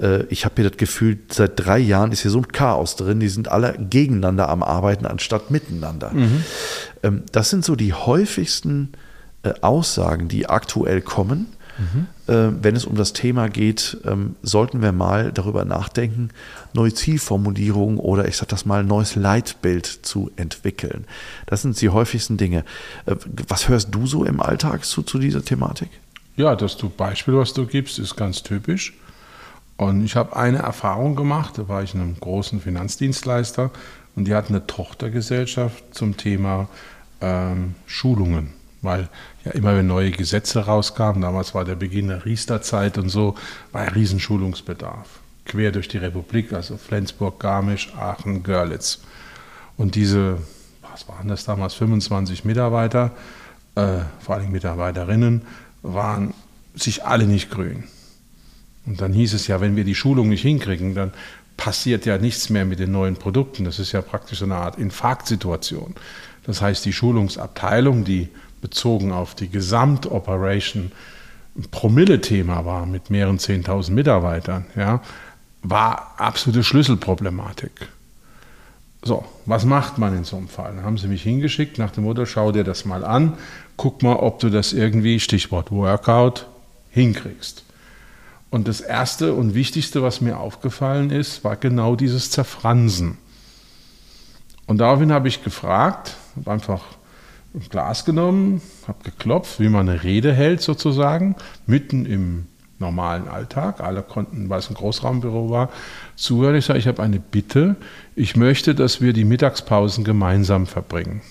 äh, 0.00 0.24
ich 0.28 0.44
habe 0.44 0.54
hier 0.56 0.68
das 0.70 0.78
Gefühl, 0.78 1.18
seit 1.30 1.52
drei 1.56 1.78
Jahren 1.78 2.12
ist 2.12 2.22
hier 2.22 2.30
so 2.30 2.38
ein 2.38 2.48
Chaos 2.48 2.94
drin, 2.94 3.18
die 3.18 3.28
sind 3.28 3.48
alle 3.48 3.74
gegeneinander 3.78 4.48
am 4.48 4.62
Arbeiten 4.62 5.04
anstatt 5.04 5.50
miteinander. 5.50 6.10
Mhm. 6.12 6.44
Ähm, 7.02 7.22
das 7.32 7.50
sind 7.50 7.64
so 7.64 7.74
die 7.74 7.92
häufigsten 7.92 8.92
äh, 9.42 9.52
Aussagen, 9.62 10.28
die 10.28 10.48
aktuell 10.48 11.00
kommen. 11.00 11.48
Mhm. 11.82 12.06
wenn 12.62 12.76
es 12.76 12.84
um 12.84 12.94
das 12.94 13.12
Thema 13.12 13.48
geht, 13.48 13.98
ähm, 14.04 14.36
sollten 14.42 14.80
wir 14.80 14.92
mal 14.92 15.32
darüber 15.32 15.64
nachdenken, 15.64 16.30
neue 16.72 16.94
Zielformulierungen 16.94 17.98
oder 17.98 18.28
ich 18.28 18.36
sage 18.36 18.48
das 18.50 18.64
mal, 18.64 18.84
neues 18.84 19.16
Leitbild 19.16 19.86
zu 19.86 20.30
entwickeln. 20.36 21.04
Das 21.46 21.62
sind 21.62 21.80
die 21.80 21.88
häufigsten 21.88 22.36
Dinge. 22.36 22.64
was 23.48 23.68
hörst 23.68 23.94
du 23.94 24.06
so 24.06 24.24
im 24.24 24.40
Alltag 24.40 24.84
zu, 24.84 25.02
zu 25.02 25.18
dieser 25.18 25.44
Thematik? 25.44 25.90
Ja, 26.36 26.56
das 26.56 26.76
Beispiel, 26.96 27.34
was 27.34 27.52
du 27.52 27.66
gibst, 27.66 27.98
ist 27.98 28.16
ganz 28.16 28.42
typisch. 28.42 28.94
Und 29.76 30.04
ich 30.04 30.16
habe 30.16 30.36
eine 30.36 30.58
Erfahrung 30.58 31.16
gemacht, 31.16 31.58
da 31.58 31.68
war 31.68 31.82
ich 31.82 31.94
in 31.94 32.00
einem 32.00 32.18
großen 32.18 32.60
Finanzdienstleister 32.60 33.70
und 34.14 34.28
die 34.28 34.34
hatten 34.34 34.54
eine 34.54 34.66
Tochtergesellschaft 34.66 35.82
zum 35.92 36.16
Thema 36.16 36.68
ähm, 37.20 37.74
Schulungen. 37.86 38.52
Weil 38.82 39.08
ja 39.44 39.52
immer, 39.52 39.76
wenn 39.76 39.86
neue 39.86 40.10
Gesetze 40.10 40.66
rauskamen, 40.66 41.22
damals 41.22 41.54
war 41.54 41.64
der 41.64 41.76
Beginn 41.76 42.08
der 42.08 42.24
Riester-Zeit 42.24 42.98
und 42.98 43.08
so, 43.08 43.36
war 43.70 43.82
ein 43.82 43.88
Riesenschulungsbedarf. 43.88 45.20
Quer 45.44 45.70
durch 45.72 45.88
die 45.88 45.98
Republik, 45.98 46.52
also 46.52 46.76
Flensburg, 46.76 47.38
Garmisch, 47.40 47.92
Aachen, 47.94 48.42
Görlitz. 48.42 49.00
Und 49.76 49.94
diese, 49.94 50.38
was 50.82 51.08
waren 51.08 51.28
das 51.28 51.44
damals, 51.44 51.74
25 51.74 52.44
Mitarbeiter, 52.44 53.12
äh, 53.76 54.00
vor 54.20 54.34
allem 54.34 54.50
Mitarbeiterinnen, 54.50 55.42
waren 55.82 56.34
sich 56.74 57.04
alle 57.04 57.26
nicht 57.26 57.50
grün. 57.50 57.84
Und 58.84 59.00
dann 59.00 59.12
hieß 59.12 59.34
es 59.34 59.46
ja, 59.46 59.60
wenn 59.60 59.76
wir 59.76 59.84
die 59.84 59.94
Schulung 59.94 60.28
nicht 60.28 60.42
hinkriegen, 60.42 60.94
dann 60.94 61.12
passiert 61.56 62.04
ja 62.06 62.18
nichts 62.18 62.50
mehr 62.50 62.64
mit 62.64 62.80
den 62.80 62.90
neuen 62.90 63.16
Produkten. 63.16 63.64
Das 63.64 63.78
ist 63.78 63.92
ja 63.92 64.02
praktisch 64.02 64.40
so 64.40 64.44
eine 64.44 64.56
Art 64.56 64.78
Infarktsituation. 64.78 65.94
Das 66.44 66.60
heißt, 66.60 66.84
die 66.84 66.92
Schulungsabteilung, 66.92 68.04
die 68.04 68.28
bezogen 68.62 69.12
auf 69.12 69.34
die 69.34 69.50
Gesamtoperation 69.50 70.92
ein 71.56 71.64
Promille-Thema 71.70 72.64
war 72.64 72.86
mit 72.86 73.10
mehreren 73.10 73.38
10.000 73.38 73.92
Mitarbeitern, 73.92 74.66
ja, 74.74 75.02
war 75.62 76.14
absolute 76.16 76.64
Schlüsselproblematik. 76.64 77.88
So, 79.04 79.24
was 79.46 79.64
macht 79.64 79.98
man 79.98 80.16
in 80.16 80.24
so 80.24 80.36
einem 80.36 80.48
Fall? 80.48 80.74
Dann 80.74 80.84
haben 80.84 80.96
sie 80.96 81.08
mich 81.08 81.22
hingeschickt 81.22 81.76
nach 81.78 81.90
dem 81.90 82.04
Motto, 82.04 82.24
schau 82.24 82.52
dir 82.52 82.64
das 82.64 82.84
mal 82.84 83.04
an, 83.04 83.34
guck 83.76 84.02
mal, 84.02 84.16
ob 84.16 84.38
du 84.38 84.48
das 84.48 84.72
irgendwie, 84.72 85.20
Stichwort 85.20 85.70
Workout, 85.70 86.46
hinkriegst. 86.90 87.64
Und 88.50 88.68
das 88.68 88.80
Erste 88.80 89.34
und 89.34 89.54
Wichtigste, 89.54 90.02
was 90.02 90.20
mir 90.20 90.38
aufgefallen 90.38 91.10
ist, 91.10 91.42
war 91.42 91.56
genau 91.56 91.96
dieses 91.96 92.30
Zerfransen. 92.30 93.18
Und 94.66 94.78
daraufhin 94.78 95.12
habe 95.12 95.28
ich 95.28 95.42
gefragt, 95.42 96.16
habe 96.36 96.50
einfach 96.50 96.82
ein 97.54 97.68
Glas 97.68 98.04
genommen, 98.04 98.62
habe 98.88 99.04
geklopft, 99.04 99.60
wie 99.60 99.68
man 99.68 99.88
eine 99.88 100.02
Rede 100.02 100.32
hält 100.32 100.62
sozusagen, 100.62 101.36
mitten 101.66 102.06
im 102.06 102.46
normalen 102.78 103.28
Alltag. 103.28 103.80
Alle 103.80 104.02
konnten, 104.02 104.48
weil 104.48 104.58
es 104.58 104.70
ein 104.70 104.74
Großraumbüro 104.74 105.50
war, 105.50 105.70
zuhören. 106.16 106.56
Ich 106.56 106.66
sage, 106.66 106.78
ich 106.78 106.86
habe 106.86 107.02
eine 107.02 107.20
Bitte. 107.20 107.76
Ich 108.14 108.36
möchte, 108.36 108.74
dass 108.74 109.00
wir 109.00 109.12
die 109.12 109.24
Mittagspausen 109.24 110.04
gemeinsam 110.04 110.66
verbringen. 110.66 111.22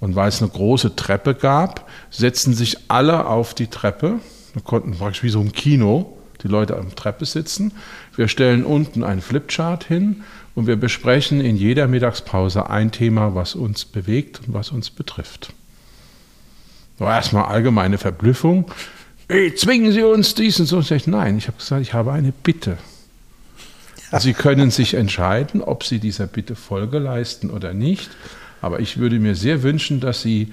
Und 0.00 0.14
weil 0.14 0.28
es 0.28 0.42
eine 0.42 0.50
große 0.50 0.96
Treppe 0.96 1.34
gab, 1.34 1.88
setzten 2.10 2.54
sich 2.54 2.78
alle 2.88 3.26
auf 3.26 3.54
die 3.54 3.68
Treppe. 3.68 4.20
Wir 4.52 4.62
konnten 4.62 4.92
praktisch 4.92 5.22
wie 5.22 5.30
so 5.30 5.40
im 5.40 5.52
Kino 5.52 6.16
die 6.42 6.48
Leute 6.48 6.76
am 6.76 6.94
Treppe 6.94 7.24
sitzen. 7.24 7.72
Wir 8.14 8.28
stellen 8.28 8.64
unten 8.64 9.04
einen 9.04 9.22
Flipchart 9.22 9.84
hin 9.84 10.24
und 10.56 10.66
wir 10.66 10.74
besprechen 10.74 11.40
in 11.40 11.56
jeder 11.56 11.86
Mittagspause 11.86 12.68
ein 12.68 12.90
Thema, 12.90 13.36
was 13.36 13.54
uns 13.54 13.84
bewegt 13.84 14.40
und 14.44 14.54
was 14.54 14.72
uns 14.72 14.90
betrifft. 14.90 15.52
War 16.98 17.14
erstmal 17.14 17.44
allgemeine 17.44 17.98
Verblüffung 17.98 18.68
ey, 19.28 19.54
zwingen 19.54 19.92
Sie 19.92 20.02
uns 20.02 20.34
dies 20.34 20.60
und 20.60 20.66
so. 20.66 20.82
Nein, 21.06 21.38
ich 21.38 21.48
habe 21.48 21.58
gesagt, 21.58 21.82
ich 21.82 21.94
habe 21.94 22.12
eine 22.12 22.32
Bitte. 22.32 22.78
Sie 24.18 24.34
können 24.34 24.70
sich 24.70 24.94
entscheiden, 24.94 25.60
ob 25.62 25.84
Sie 25.84 25.98
dieser 25.98 26.26
Bitte 26.26 26.54
Folge 26.54 26.98
leisten 26.98 27.50
oder 27.50 27.74
nicht. 27.74 28.10
Aber 28.62 28.80
ich 28.80 28.98
würde 28.98 29.18
mir 29.18 29.34
sehr 29.34 29.62
wünschen, 29.62 30.00
dass 30.00 30.22
Sie 30.22 30.52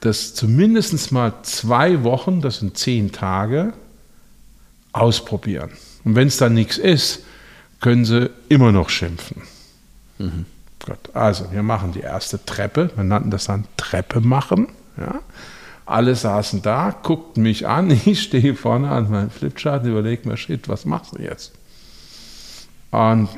das 0.00 0.34
zumindest 0.34 1.12
mal 1.12 1.32
zwei 1.42 2.02
Wochen, 2.02 2.40
das 2.40 2.58
sind 2.58 2.76
zehn 2.76 3.12
Tage, 3.12 3.72
ausprobieren. 4.92 5.70
Und 6.04 6.16
wenn 6.16 6.26
es 6.26 6.36
dann 6.36 6.54
nichts 6.54 6.76
ist, 6.76 7.24
können 7.82 8.06
Sie 8.06 8.30
immer 8.48 8.72
noch 8.72 8.88
schimpfen. 8.88 9.42
Mhm. 10.18 10.46
Gut, 10.86 11.14
also 11.14 11.52
wir 11.52 11.62
machen 11.62 11.92
die 11.92 12.00
erste 12.00 12.42
Treppe. 12.44 12.90
Wir 12.94 13.04
nannten 13.04 13.30
das 13.30 13.44
dann 13.44 13.64
Treppe 13.76 14.20
machen. 14.20 14.68
Ja. 14.96 15.20
Alle 15.84 16.14
saßen 16.14 16.62
da, 16.62 16.94
guckten 17.02 17.42
mich 17.42 17.66
an, 17.66 17.90
ich 18.04 18.22
stehe 18.22 18.54
vorne 18.54 18.90
an 18.90 19.10
meinem 19.10 19.30
Flipchart 19.30 19.82
und 19.82 19.90
überlege 19.90 20.28
mir, 20.28 20.36
shit, 20.36 20.68
was 20.68 20.84
machst 20.84 21.12
du 21.18 21.22
jetzt? 21.22 21.52
Und 22.90 23.28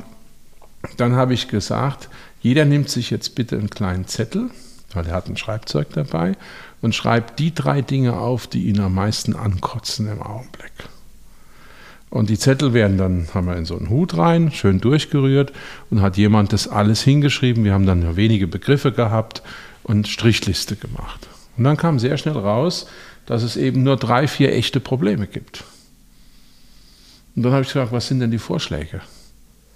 dann 0.97 1.15
habe 1.15 1.33
ich 1.33 1.47
gesagt, 1.47 2.09
jeder 2.41 2.65
nimmt 2.65 2.89
sich 2.89 3.09
jetzt 3.09 3.33
bitte 3.33 3.57
einen 3.57 3.71
kleinen 3.71 4.07
Zettel, 4.07 4.51
weil 4.93 5.07
er 5.07 5.15
hat 5.15 5.27
ein 5.27 5.37
Schreibzeug 5.37 5.89
dabei, 5.93 6.33
und 6.81 6.93
schreibt 6.93 7.39
die 7.39 7.53
drei 7.53 7.81
Dinge 7.81 8.17
auf, 8.17 8.45
die 8.45 8.65
ihn 8.65 8.79
am 8.79 8.93
meisten 8.93 9.35
ankotzen 9.35 10.07
im 10.07 10.21
Augenblick. 10.21 10.71
Und 12.15 12.29
die 12.29 12.39
Zettel 12.39 12.73
werden 12.73 12.97
dann, 12.97 13.27
haben 13.33 13.45
wir 13.45 13.57
in 13.57 13.65
so 13.65 13.77
einen 13.77 13.89
Hut 13.89 14.15
rein, 14.15 14.49
schön 14.53 14.79
durchgerührt 14.79 15.51
und 15.89 16.01
hat 16.01 16.15
jemand 16.15 16.53
das 16.53 16.69
alles 16.69 17.03
hingeschrieben. 17.03 17.65
Wir 17.65 17.73
haben 17.73 17.85
dann 17.85 17.99
nur 17.99 18.15
wenige 18.15 18.47
Begriffe 18.47 18.93
gehabt 18.93 19.41
und 19.83 20.07
Strichliste 20.07 20.77
gemacht. 20.77 21.27
Und 21.57 21.65
dann 21.65 21.75
kam 21.75 21.99
sehr 21.99 22.17
schnell 22.17 22.37
raus, 22.37 22.87
dass 23.25 23.43
es 23.43 23.57
eben 23.57 23.83
nur 23.83 23.97
drei, 23.97 24.29
vier 24.29 24.53
echte 24.53 24.79
Probleme 24.79 25.27
gibt. 25.27 25.65
Und 27.35 27.43
dann 27.43 27.51
habe 27.51 27.63
ich 27.63 27.67
gefragt, 27.67 27.91
was 27.91 28.07
sind 28.07 28.21
denn 28.21 28.31
die 28.31 28.37
Vorschläge? 28.37 29.01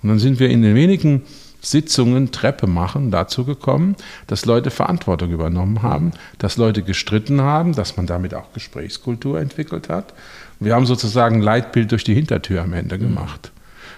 Und 0.01 0.07
dann 0.07 0.19
sind 0.19 0.39
wir 0.39 0.49
in 0.49 0.61
den 0.61 0.75
wenigen 0.75 1.23
Sitzungen 1.61 2.31
Treppe 2.31 2.67
machen 2.67 3.11
dazu 3.11 3.43
gekommen, 3.43 3.95
dass 4.27 4.45
Leute 4.45 4.71
Verantwortung 4.71 5.31
übernommen 5.31 5.81
haben, 5.81 6.11
dass 6.37 6.57
Leute 6.57 6.83
gestritten 6.83 7.41
haben, 7.41 7.73
dass 7.73 7.97
man 7.97 8.05
damit 8.05 8.33
auch 8.33 8.53
Gesprächskultur 8.53 9.39
entwickelt 9.39 9.89
hat. 9.89 10.13
Wir 10.59 10.75
haben 10.75 10.85
sozusagen 10.85 11.41
Leitbild 11.41 11.91
durch 11.91 12.03
die 12.03 12.13
Hintertür 12.13 12.61
am 12.61 12.73
Ende 12.73 12.97
gemacht. 12.97 13.51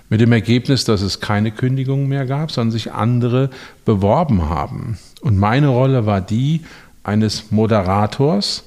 Mit 0.09 0.21
dem 0.21 0.31
Ergebnis, 0.31 0.83
dass 0.83 1.01
es 1.01 1.19
keine 1.21 1.51
Kündigungen 1.51 2.07
mehr 2.07 2.25
gab, 2.25 2.51
sondern 2.51 2.71
sich 2.71 2.91
andere 2.91 3.49
beworben 3.85 4.49
haben. 4.49 4.97
Und 5.21 5.37
meine 5.37 5.69
Rolle 5.69 6.05
war 6.05 6.21
die, 6.21 6.61
eines 7.03 7.51
Moderators 7.51 8.63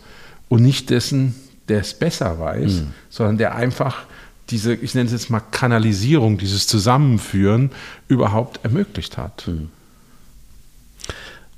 und 0.49 0.63
nicht 0.63 0.91
dessen, 0.91 1.35
der 1.69 1.81
es 1.81 1.95
besser 1.95 2.39
weiß, 2.39 2.73
mhm. 2.73 2.87
sondern 3.11 3.39
der 3.39 3.55
einfach 3.55 4.07
diese, 4.55 4.73
ich 4.73 4.95
nenne 4.95 5.07
es 5.07 5.13
jetzt 5.13 5.31
mal 5.31 5.41
Kanalisierung, 5.41 6.39
dieses 6.39 6.69
Zusammenführen 6.69 7.71
überhaupt 8.07 8.61
ermöglicht 8.63 9.19
hat. 9.19 9.49
Mhm. 9.49 9.71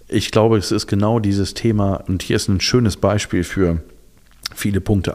Ich 0.09 0.30
glaube, 0.30 0.56
es 0.56 0.72
ist 0.72 0.87
genau 0.87 1.20
dieses 1.20 1.52
Thema, 1.52 1.96
und 2.09 2.22
hier 2.22 2.37
ist 2.37 2.48
ein 2.48 2.59
schönes 2.59 2.96
Beispiel 2.96 3.44
für 3.44 3.82
viele 4.54 4.80
Punkte 4.80 5.14